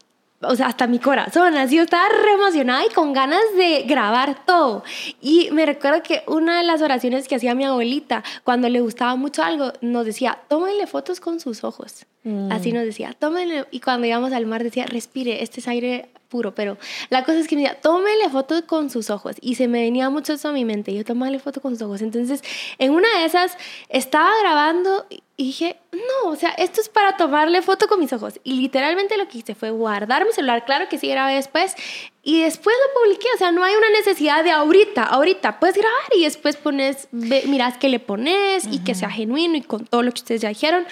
o 0.42 0.54
sea, 0.54 0.66
hasta 0.66 0.86
mi 0.86 0.98
corazón, 0.98 1.56
así 1.56 1.76
yo 1.76 1.82
estaba 1.82 2.08
re 2.08 2.32
emocionada 2.32 2.84
y 2.84 2.92
con 2.92 3.12
ganas 3.12 3.42
de 3.56 3.84
grabar 3.86 4.44
todo. 4.44 4.84
Y 5.20 5.48
me 5.52 5.64
recuerdo 5.64 6.02
que 6.02 6.22
una 6.26 6.58
de 6.58 6.64
las 6.64 6.82
oraciones 6.82 7.26
que 7.26 7.36
hacía 7.36 7.54
mi 7.54 7.64
abuelita, 7.64 8.22
cuando 8.44 8.68
le 8.68 8.80
gustaba 8.80 9.16
mucho 9.16 9.42
algo, 9.42 9.72
nos 9.80 10.04
decía, 10.04 10.38
tómenle 10.48 10.86
fotos 10.86 11.20
con 11.20 11.40
sus 11.40 11.64
ojos. 11.64 12.06
Mm. 12.24 12.52
Así 12.52 12.72
nos 12.72 12.84
decía, 12.84 13.14
tómenle. 13.18 13.66
Y 13.70 13.80
cuando 13.80 14.06
íbamos 14.06 14.32
al 14.32 14.46
mar 14.46 14.62
decía, 14.62 14.84
respire, 14.86 15.42
este 15.42 15.60
es 15.60 15.68
aire 15.68 16.10
puro, 16.28 16.54
pero 16.54 16.76
la 17.08 17.24
cosa 17.24 17.38
es 17.38 17.48
que 17.48 17.56
me 17.56 17.62
decía, 17.62 17.80
tómele 17.80 18.28
fotos 18.28 18.62
con 18.62 18.90
sus 18.90 19.10
ojos. 19.10 19.36
Y 19.40 19.54
se 19.54 19.68
me 19.68 19.80
venía 19.80 20.10
mucho 20.10 20.34
eso 20.34 20.48
a 20.48 20.52
mi 20.52 20.64
mente, 20.64 20.92
yo 20.92 21.04
tomarle 21.04 21.38
foto 21.38 21.60
con 21.60 21.72
sus 21.72 21.82
ojos. 21.82 22.02
Entonces, 22.02 22.42
en 22.78 22.92
una 22.92 23.08
de 23.18 23.24
esas, 23.24 23.56
estaba 23.88 24.30
grabando 24.40 25.06
y 25.38 25.44
dije, 25.44 25.76
no, 25.92 26.30
o 26.30 26.36
sea, 26.36 26.50
esto 26.50 26.80
es 26.80 26.88
para 26.88 27.18
tomarle 27.18 27.60
foto 27.60 27.88
con 27.88 28.00
mis 28.00 28.10
ojos. 28.14 28.40
Y 28.42 28.54
literalmente 28.54 29.18
lo 29.18 29.28
que 29.28 29.38
hice 29.38 29.54
fue 29.54 29.70
guardar 29.70 30.24
mi 30.24 30.32
celular, 30.32 30.64
claro 30.64 30.88
que 30.88 30.96
sí 30.96 31.08
grabé 31.08 31.34
después, 31.34 31.74
y 32.22 32.40
después 32.40 32.74
lo 32.86 33.02
publiqué. 33.02 33.26
O 33.34 33.38
sea, 33.38 33.52
no 33.52 33.62
hay 33.62 33.74
una 33.74 33.90
necesidad 33.90 34.42
de 34.44 34.50
ahorita, 34.50 35.02
ahorita 35.04 35.60
puedes 35.60 35.76
grabar 35.76 36.04
y 36.16 36.24
después 36.24 36.56
pones, 36.56 37.08
miras 37.12 37.76
qué 37.76 37.90
le 37.90 38.00
pones 38.00 38.66
y 38.70 38.82
que 38.82 38.94
sea 38.94 39.10
genuino 39.10 39.56
y 39.56 39.60
con 39.60 39.84
todo 39.84 40.02
lo 40.02 40.10
que 40.10 40.20
ustedes 40.20 40.40
ya 40.40 40.48
dijeron. 40.48 40.86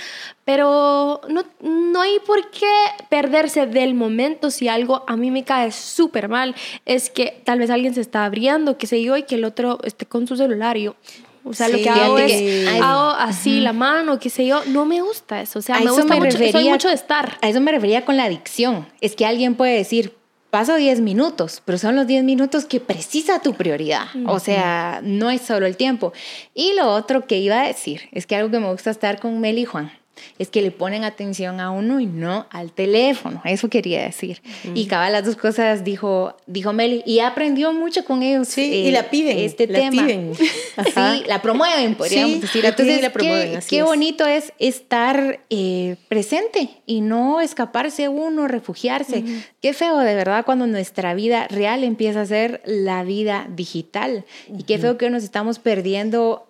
Pero 0.45 1.23
no, 1.29 1.45
no 1.61 2.03
hay 2.03 2.19
por 2.21 2.51
qué 2.51 2.71
perderse 3.09 3.67
del 3.67 3.95
momento 3.95 4.51
si 4.51 4.69
algo 4.69 5.05
a 5.07 5.17
mí 5.17 5.31
me 5.31 5.45
cae 5.45 5.73
súper 5.73 6.29
mal. 6.29 6.55
Es 6.85 7.09
que 7.09 7.41
tal 7.45 7.61
vez 7.61 7.71
alguien 7.71 7.95
se 7.95 8.03
está 8.03 8.27
abriendo, 8.27 8.77
qué 8.77 8.87
sé 8.87 9.03
yo, 9.03 9.17
y 9.17 9.23
que 9.23 9.37
el 9.37 9.47
otro 9.47 9.79
esté 9.85 10.05
con 10.05 10.27
su 10.27 10.37
celular. 10.37 10.77
Y 10.77 10.85
yo, 10.85 10.97
o 11.45 11.53
sea, 11.53 11.69
lo 11.69 11.79
que 11.79 11.91
hago 11.91 12.19
es, 12.19 12.69
hago 12.81 13.11
así 13.11 13.61
la 13.61 13.73
mano, 13.73 14.19
qué 14.19 14.31
sé 14.31 14.47
yo. 14.47 14.63
No 14.67 14.87
me 14.87 15.03
gusta 15.03 15.43
eso. 15.43 15.59
O 15.59 15.63
sea, 15.63 15.79
me 15.81 15.91
gusta 15.91 16.17
mucho, 16.17 16.39
soy 16.39 16.69
mucho 16.69 16.89
de 16.89 16.95
estar. 16.95 17.39
A 17.43 17.49
eso 17.49 17.61
me 17.61 17.71
refería 17.71 18.05
con 18.05 18.17
la 18.17 18.25
adicción. 18.25 18.87
Es 19.01 19.15
que 19.15 19.27
alguien 19.27 19.55
puede 19.55 19.77
decir, 19.77 20.15
paso 20.51 20.77
10 20.77 21.01
minutos, 21.01 21.63
pero 21.65 21.79
son 21.79 21.97
los 21.97 22.07
10 22.07 22.25
minutos 22.25 22.65
que 22.65 22.81
precisa 22.81 23.41
tu 23.41 23.55
prioridad. 23.55 24.07
O 24.27 24.39
sea, 24.39 25.01
no 25.03 25.31
es 25.31 25.43
solo 25.43 25.67
el 25.67 25.77
tiempo. 25.77 26.13
Y 26.55 26.75
lo 26.75 26.93
otro 26.93 27.27
que 27.27 27.39
iba 27.39 27.61
a 27.61 27.67
decir 27.67 28.09
es 28.13 28.27
que 28.27 28.37
algo 28.37 28.51
que 28.51 28.61
me 28.61 28.71
gusta 28.71 28.91
estar 28.91 29.21
con 29.21 29.41
Mel 29.41 29.59
y 29.59 29.65
Juan 29.65 29.93
es 30.39 30.49
que 30.49 30.63
le 30.63 30.71
ponen 30.71 31.05
atención 31.05 31.61
a 31.61 31.71
uno 31.71 32.01
y 32.01 32.07
no 32.07 32.47
al 32.51 32.73
teléfono. 32.73 33.41
Eso 33.45 33.69
quería 33.69 34.03
decir. 34.03 34.43
Y 34.75 34.87
cada 34.87 35.11
las 35.11 35.25
dos 35.25 35.37
cosas 35.37 35.85
dijo, 35.85 36.37
dijo 36.47 36.73
Meli. 36.73 37.03
Y 37.07 37.21
aprendió 37.21 37.73
mucho 37.73 38.05
con 38.05 38.23
ellos. 38.23 38.49
Sí, 38.49 38.63
y 38.63 38.91
la 38.91 39.11
piden. 39.11 39.39
Este 39.39 39.67
la 39.67 39.79
tema. 39.79 40.07
Piden. 40.07 40.33
Sí, 40.85 41.23
la 41.27 41.41
promueven, 41.41 41.95
podríamos 41.95 42.41
decir. 42.41 42.65
Entonces, 42.65 43.01
la 43.01 43.13
promueven, 43.13 43.61
qué, 43.61 43.67
qué 43.69 43.83
bonito 43.83 44.27
es 44.27 44.53
estar 44.59 45.41
eh, 45.51 45.97
presente 46.09 46.69
y 46.85 47.01
no 47.01 47.41
escaparse 47.41 48.09
uno, 48.09 48.49
refugiarse. 48.49 49.25
Qué 49.61 49.73
feo, 49.73 49.99
de 49.99 50.15
verdad, 50.15 50.45
cuando 50.45 50.67
nuestra 50.67 51.15
vida 51.15 51.47
real 51.49 51.85
empieza 51.85 52.23
a 52.23 52.27
ser 52.27 52.61
la 52.65 53.05
vida 53.05 53.47
digital. 53.51 54.25
Y 54.57 54.65
qué 54.65 54.79
feo 54.79 54.99
que 54.99 55.11
nos 55.11 55.25
estamos 55.25 55.59
perdiendo 55.59 56.47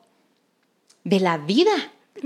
de 1.04 1.20
la 1.20 1.36
vida 1.38 1.72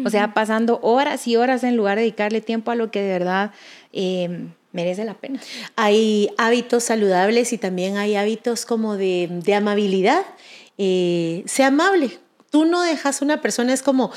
o 0.04 0.10
sea, 0.10 0.34
pasando 0.34 0.78
horas 0.82 1.26
y 1.26 1.36
horas 1.36 1.64
en 1.64 1.76
lugar 1.76 1.96
de 1.96 2.02
dedicarle 2.02 2.40
tiempo 2.40 2.70
a 2.70 2.74
lo 2.74 2.90
que 2.90 3.00
de 3.00 3.08
verdad 3.08 3.52
em, 3.92 4.52
merece 4.72 5.04
la 5.04 5.14
pena. 5.14 5.40
Hay 5.76 6.30
hábitos 6.38 6.84
saludables 6.84 7.52
y 7.52 7.58
también 7.58 7.96
hay 7.96 8.16
hábitos 8.16 8.66
como 8.66 8.96
de, 8.96 9.54
amabilidad. 9.56 10.24
Eh, 10.76 11.42
sea 11.46 11.68
amable. 11.68 12.18
Tú 12.50 12.64
no 12.64 12.82
dejas 12.82 13.20
una 13.20 13.40
persona, 13.42 13.72
es 13.72 13.82
como, 13.82 14.10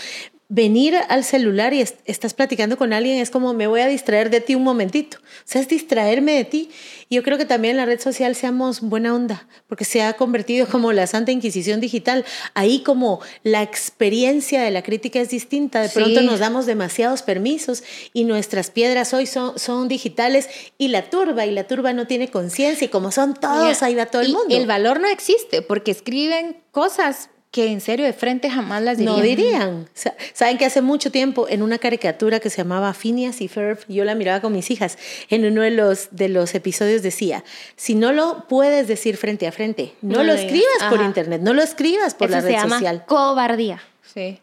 venir 0.53 0.97
al 1.07 1.23
celular 1.23 1.73
y 1.73 1.79
estás 1.79 2.33
platicando 2.33 2.77
con 2.77 2.91
alguien 2.91 3.19
es 3.19 3.31
como 3.31 3.53
me 3.53 3.67
voy 3.67 3.79
a 3.79 3.87
distraer 3.87 4.29
de 4.29 4.41
ti 4.41 4.53
un 4.53 4.63
momentito. 4.63 5.17
O 5.17 5.45
sea, 5.45 5.61
es 5.61 5.69
distraerme 5.69 6.33
de 6.33 6.43
ti. 6.43 6.69
Y 7.07 7.15
yo 7.15 7.23
creo 7.23 7.37
que 7.37 7.45
también 7.45 7.71
en 7.71 7.77
la 7.77 7.85
red 7.85 8.01
social 8.01 8.35
seamos 8.35 8.81
buena 8.81 9.15
onda, 9.15 9.47
porque 9.67 9.85
se 9.85 10.01
ha 10.01 10.11
convertido 10.13 10.67
como 10.67 10.91
la 10.91 11.07
Santa 11.07 11.31
Inquisición 11.31 11.79
digital. 11.79 12.25
Ahí 12.53 12.83
como 12.83 13.21
la 13.43 13.63
experiencia 13.63 14.61
de 14.61 14.71
la 14.71 14.83
crítica 14.83 15.21
es 15.21 15.29
distinta. 15.29 15.81
De 15.81 15.87
pronto 15.87 16.21
nos 16.21 16.39
damos 16.39 16.65
demasiados 16.65 17.21
permisos 17.21 17.81
y 18.11 18.25
nuestras 18.25 18.71
piedras 18.71 19.13
hoy 19.13 19.27
son, 19.27 19.57
son 19.57 19.87
digitales 19.87 20.49
y 20.77 20.89
la 20.89 21.09
turba, 21.09 21.45
y 21.45 21.51
la 21.51 21.65
turba 21.65 21.93
no 21.93 22.07
tiene 22.07 22.29
conciencia 22.29 22.83
y 22.83 22.89
como 22.89 23.13
son 23.13 23.35
todos, 23.35 23.81
ahí 23.83 23.95
va 23.95 24.07
todo 24.07 24.21
el 24.21 24.33
mundo. 24.33 24.53
El 24.53 24.67
valor 24.67 24.99
no 24.99 25.07
existe 25.07 25.61
porque 25.61 25.91
escriben 25.91 26.57
cosas 26.71 27.29
que 27.51 27.67
en 27.67 27.81
serio 27.81 28.05
de 28.05 28.13
frente 28.13 28.49
jamás 28.49 28.81
las 28.81 28.97
dirían. 28.97 29.15
No 29.15 29.21
dirían. 29.21 29.89
Saben 30.33 30.57
que 30.57 30.65
hace 30.65 30.81
mucho 30.81 31.11
tiempo 31.11 31.47
en 31.49 31.61
una 31.61 31.77
caricatura 31.77 32.39
que 32.39 32.49
se 32.49 32.57
llamaba 32.57 32.93
Phineas 32.93 33.41
y 33.41 33.49
Ferb, 33.49 33.79
yo 33.89 34.05
la 34.05 34.15
miraba 34.15 34.39
con 34.39 34.53
mis 34.53 34.71
hijas, 34.71 34.97
en 35.29 35.45
uno 35.45 35.61
de 35.61 35.71
los, 35.71 36.07
de 36.11 36.29
los 36.29 36.55
episodios 36.55 37.03
decía, 37.03 37.43
si 37.75 37.93
no 37.93 38.13
lo 38.13 38.47
puedes 38.47 38.87
decir 38.87 39.17
frente 39.17 39.47
a 39.47 39.51
frente, 39.51 39.93
no, 40.01 40.23
lo 40.23 40.31
escribas 40.31 40.89
por 40.89 41.01
internet, 41.01 41.41
no 41.41 41.53
lo 41.53 41.61
escribas 41.61 42.15
por 42.15 42.29
la 42.29 42.39
red 42.39 42.47
se 42.47 42.53
llama 42.53 42.75
social. 42.75 43.03
Cobardía. 43.05 43.83
Sí. 44.13 44.39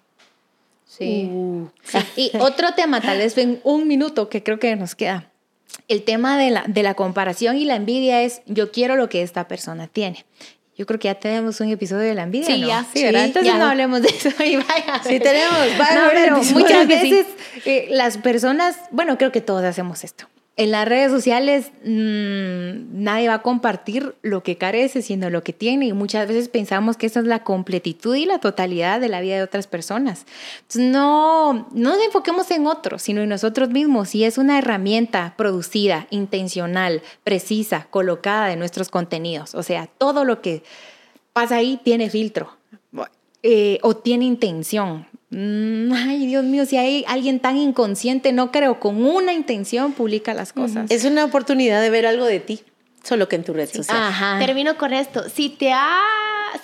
Sí. 0.86 1.30
Uh. 1.32 1.68
Y 2.16 2.30
otro 2.40 2.74
tema, 2.74 3.00
tal 3.00 3.18
vez 3.18 3.38
en 3.38 3.60
un 3.64 3.88
minuto 3.88 4.28
que 4.28 4.42
creo 4.42 4.58
que 4.58 4.76
nos 4.76 4.94
queda. 4.94 5.30
El 5.86 6.02
tema 6.02 6.38
de 6.38 6.50
la, 6.50 6.64
de 6.66 6.82
la 6.82 6.94
comparación 6.94 7.56
y 7.56 7.64
la 7.64 7.76
envidia 7.76 8.22
es 8.22 8.42
yo 8.46 8.70
quiero 8.70 8.96
lo 8.96 9.08
que 9.08 9.22
esta 9.22 9.48
persona 9.48 9.86
tiene. 9.86 10.26
Yo 10.78 10.86
creo 10.86 11.00
que 11.00 11.08
ya 11.08 11.16
tenemos 11.16 11.60
un 11.60 11.68
episodio 11.70 12.04
de 12.04 12.14
la 12.14 12.22
envidia. 12.22 12.46
Sí, 12.46 12.60
ya. 12.60 12.86
Sí, 12.94 13.02
¿verdad? 13.02 13.24
Entonces 13.24 13.54
no 13.54 13.66
hablemos 13.66 14.00
de 14.00 14.08
eso 14.08 14.30
y 14.44 14.56
vaya. 14.56 15.02
Sí, 15.04 15.18
tenemos. 15.18 15.58
Vaya 15.76 16.36
muchas 16.54 16.86
veces 16.86 17.26
eh, 17.64 17.88
las 17.90 18.16
personas, 18.16 18.76
bueno, 18.92 19.18
creo 19.18 19.32
que 19.32 19.40
todos 19.40 19.64
hacemos 19.64 20.04
esto 20.04 20.28
en 20.58 20.72
las 20.72 20.88
redes 20.88 21.12
sociales 21.12 21.70
mm, 21.84 23.02
nadie 23.02 23.28
va 23.28 23.34
a 23.34 23.42
compartir 23.42 24.16
lo 24.22 24.42
que 24.42 24.58
carece, 24.58 25.02
sino 25.02 25.30
lo 25.30 25.44
que 25.44 25.52
tiene. 25.52 25.86
Y 25.86 25.92
muchas 25.92 26.26
veces 26.26 26.48
pensamos 26.48 26.96
que 26.96 27.06
esa 27.06 27.20
es 27.20 27.26
la 27.26 27.44
completitud 27.44 28.16
y 28.16 28.26
la 28.26 28.40
totalidad 28.40 29.00
de 29.00 29.08
la 29.08 29.20
vida 29.20 29.36
de 29.36 29.44
otras 29.44 29.68
personas. 29.68 30.26
Entonces, 30.62 30.90
no, 30.90 31.68
no 31.72 31.90
nos 31.94 32.04
enfoquemos 32.04 32.50
en 32.50 32.66
otros, 32.66 33.02
sino 33.02 33.22
en 33.22 33.28
nosotros 33.28 33.70
mismos. 33.70 34.16
Y 34.16 34.24
es 34.24 34.36
una 34.36 34.58
herramienta 34.58 35.34
producida, 35.36 36.08
intencional, 36.10 37.02
precisa, 37.22 37.86
colocada 37.88 38.48
de 38.48 38.56
nuestros 38.56 38.88
contenidos. 38.88 39.54
O 39.54 39.62
sea, 39.62 39.86
todo 39.86 40.24
lo 40.24 40.42
que 40.42 40.64
pasa 41.32 41.54
ahí 41.54 41.80
tiene 41.84 42.10
filtro. 42.10 42.58
Eh, 43.44 43.78
o 43.82 43.94
tiene 43.94 44.24
intención. 44.24 45.06
Mm, 45.30 45.92
ay, 45.92 46.26
Dios 46.26 46.44
mío, 46.44 46.64
si 46.64 46.76
hay 46.76 47.04
alguien 47.06 47.38
tan 47.38 47.56
inconsciente, 47.56 48.32
no 48.32 48.50
creo, 48.50 48.80
con 48.80 49.04
una 49.04 49.34
intención 49.34 49.92
publica 49.92 50.32
las 50.32 50.52
cosas. 50.52 50.90
Es 50.90 51.04
una 51.04 51.24
oportunidad 51.24 51.82
de 51.82 51.90
ver 51.90 52.06
algo 52.06 52.24
de 52.24 52.40
ti, 52.40 52.60
solo 53.08 53.28
que 53.28 53.36
en 53.36 53.44
tu 53.44 53.52
red 53.52 53.68
social. 53.68 54.38
Termino 54.38 54.76
con 54.76 54.92
esto. 54.92 55.28
Si 55.28 55.48
te 55.48 55.72
ha 55.72 56.00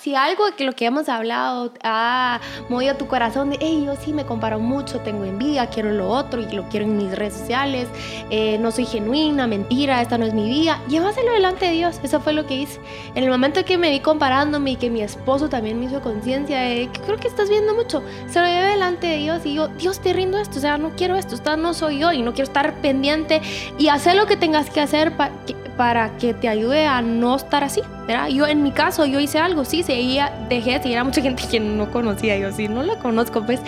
si 0.01 0.15
algo 0.15 0.43
que 0.55 0.63
lo 0.63 0.73
que 0.73 0.85
hemos 0.85 1.09
hablado 1.09 1.71
ha 1.83 2.39
movido 2.69 2.95
tu 2.95 3.07
corazón 3.07 3.51
de, 3.51 3.57
hey, 3.59 3.83
yo 3.85 3.95
sí 3.95 4.13
me 4.13 4.25
comparo 4.25 4.59
mucho, 4.59 4.99
tengo 5.01 5.25
envidia, 5.25 5.67
quiero 5.67 5.91
lo 5.91 6.09
otro 6.09 6.41
y 6.41 6.51
lo 6.51 6.67
quiero 6.69 6.85
en 6.85 6.97
mis 6.97 7.11
redes 7.11 7.33
sociales, 7.33 7.87
eh, 8.29 8.57
no 8.59 8.71
soy 8.71 8.85
genuina, 8.85 9.47
mentira, 9.47 10.01
esta 10.01 10.17
no 10.17 10.25
es 10.25 10.33
mi 10.33 10.49
vida, 10.49 10.81
llévaselo 10.87 11.31
delante 11.33 11.65
de 11.65 11.71
Dios. 11.71 11.99
Eso 12.03 12.19
fue 12.19 12.33
lo 12.33 12.45
que 12.45 12.55
hice. 12.55 12.79
En 13.15 13.23
el 13.23 13.29
momento 13.29 13.63
que 13.65 13.77
me 13.77 13.89
vi 13.91 13.99
comparándome 13.99 14.71
y 14.71 14.75
que 14.75 14.89
mi 14.89 15.01
esposo 15.01 15.49
también 15.49 15.79
me 15.79 15.85
hizo 15.85 16.01
conciencia 16.01 16.59
de 16.59 16.89
que 16.91 17.01
creo 17.01 17.17
que 17.17 17.27
estás 17.27 17.49
viendo 17.49 17.73
mucho, 17.73 18.03
se 18.27 18.39
lo 18.39 18.47
llevé 18.47 18.69
delante 18.69 19.07
de 19.07 19.17
Dios 19.17 19.45
y 19.45 19.55
yo, 19.55 19.67
Dios, 19.69 19.99
te 19.99 20.13
rindo 20.13 20.37
esto, 20.37 20.57
o 20.57 20.61
sea, 20.61 20.77
no 20.77 20.91
quiero 20.95 21.15
esto, 21.15 21.35
esta 21.35 21.57
no 21.57 21.73
soy 21.73 21.99
yo 21.99 22.11
y 22.11 22.21
no 22.21 22.33
quiero 22.33 22.47
estar 22.47 22.81
pendiente 22.81 23.41
y 23.77 23.87
hacer 23.87 24.15
lo 24.15 24.25
que 24.25 24.37
tengas 24.37 24.69
que 24.69 24.81
hacer 24.81 25.15
para 25.15 25.31
que 25.45 25.64
para 25.77 26.09
que 26.17 26.33
te 26.33 26.47
ayude 26.47 26.85
a 26.85 27.01
no 27.01 27.35
estar 27.35 27.63
así, 27.63 27.81
¿verdad? 28.07 28.27
Yo 28.27 28.47
en 28.47 28.63
mi 28.63 28.71
caso, 28.71 29.05
yo 29.05 29.19
hice 29.19 29.39
algo, 29.39 29.65
sí, 29.65 29.83
seguía, 29.83 30.31
dejé 30.49 30.73
de 30.73 30.83
seguir 30.83 30.97
a 30.97 31.03
mucha 31.03 31.21
gente 31.23 31.43
que 31.49 31.59
no 31.59 31.91
conocía, 31.91 32.37
yo 32.37 32.51
sí, 32.51 32.67
no 32.67 32.83
la 32.83 32.95
conozco, 32.97 33.45
pues, 33.45 33.59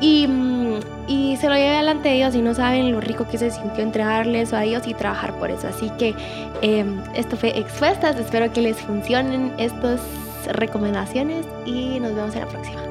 y, 0.00 0.26
mm, 0.26 0.80
y 1.08 1.36
se 1.36 1.48
lo 1.48 1.54
llevé 1.54 1.76
delante 1.76 2.10
de 2.10 2.16
ellos 2.16 2.34
y 2.34 2.42
no 2.42 2.54
saben 2.54 2.92
lo 2.92 3.00
rico 3.00 3.26
que 3.28 3.38
se 3.38 3.50
sintió 3.50 3.82
entregarle 3.82 4.42
eso 4.42 4.56
a 4.56 4.64
ellos 4.64 4.86
y 4.86 4.94
trabajar 4.94 5.32
por 5.34 5.50
eso. 5.50 5.68
Así 5.68 5.90
que 5.98 6.14
em, 6.60 7.00
esto 7.14 7.36
fue 7.36 7.58
Expuestas, 7.58 8.16
espero 8.16 8.52
que 8.52 8.60
les 8.60 8.76
funcionen 8.76 9.52
estas 9.58 10.00
recomendaciones 10.52 11.46
y 11.66 11.98
nos 12.00 12.14
vemos 12.14 12.34
en 12.34 12.40
la 12.40 12.46
próxima. 12.46 12.87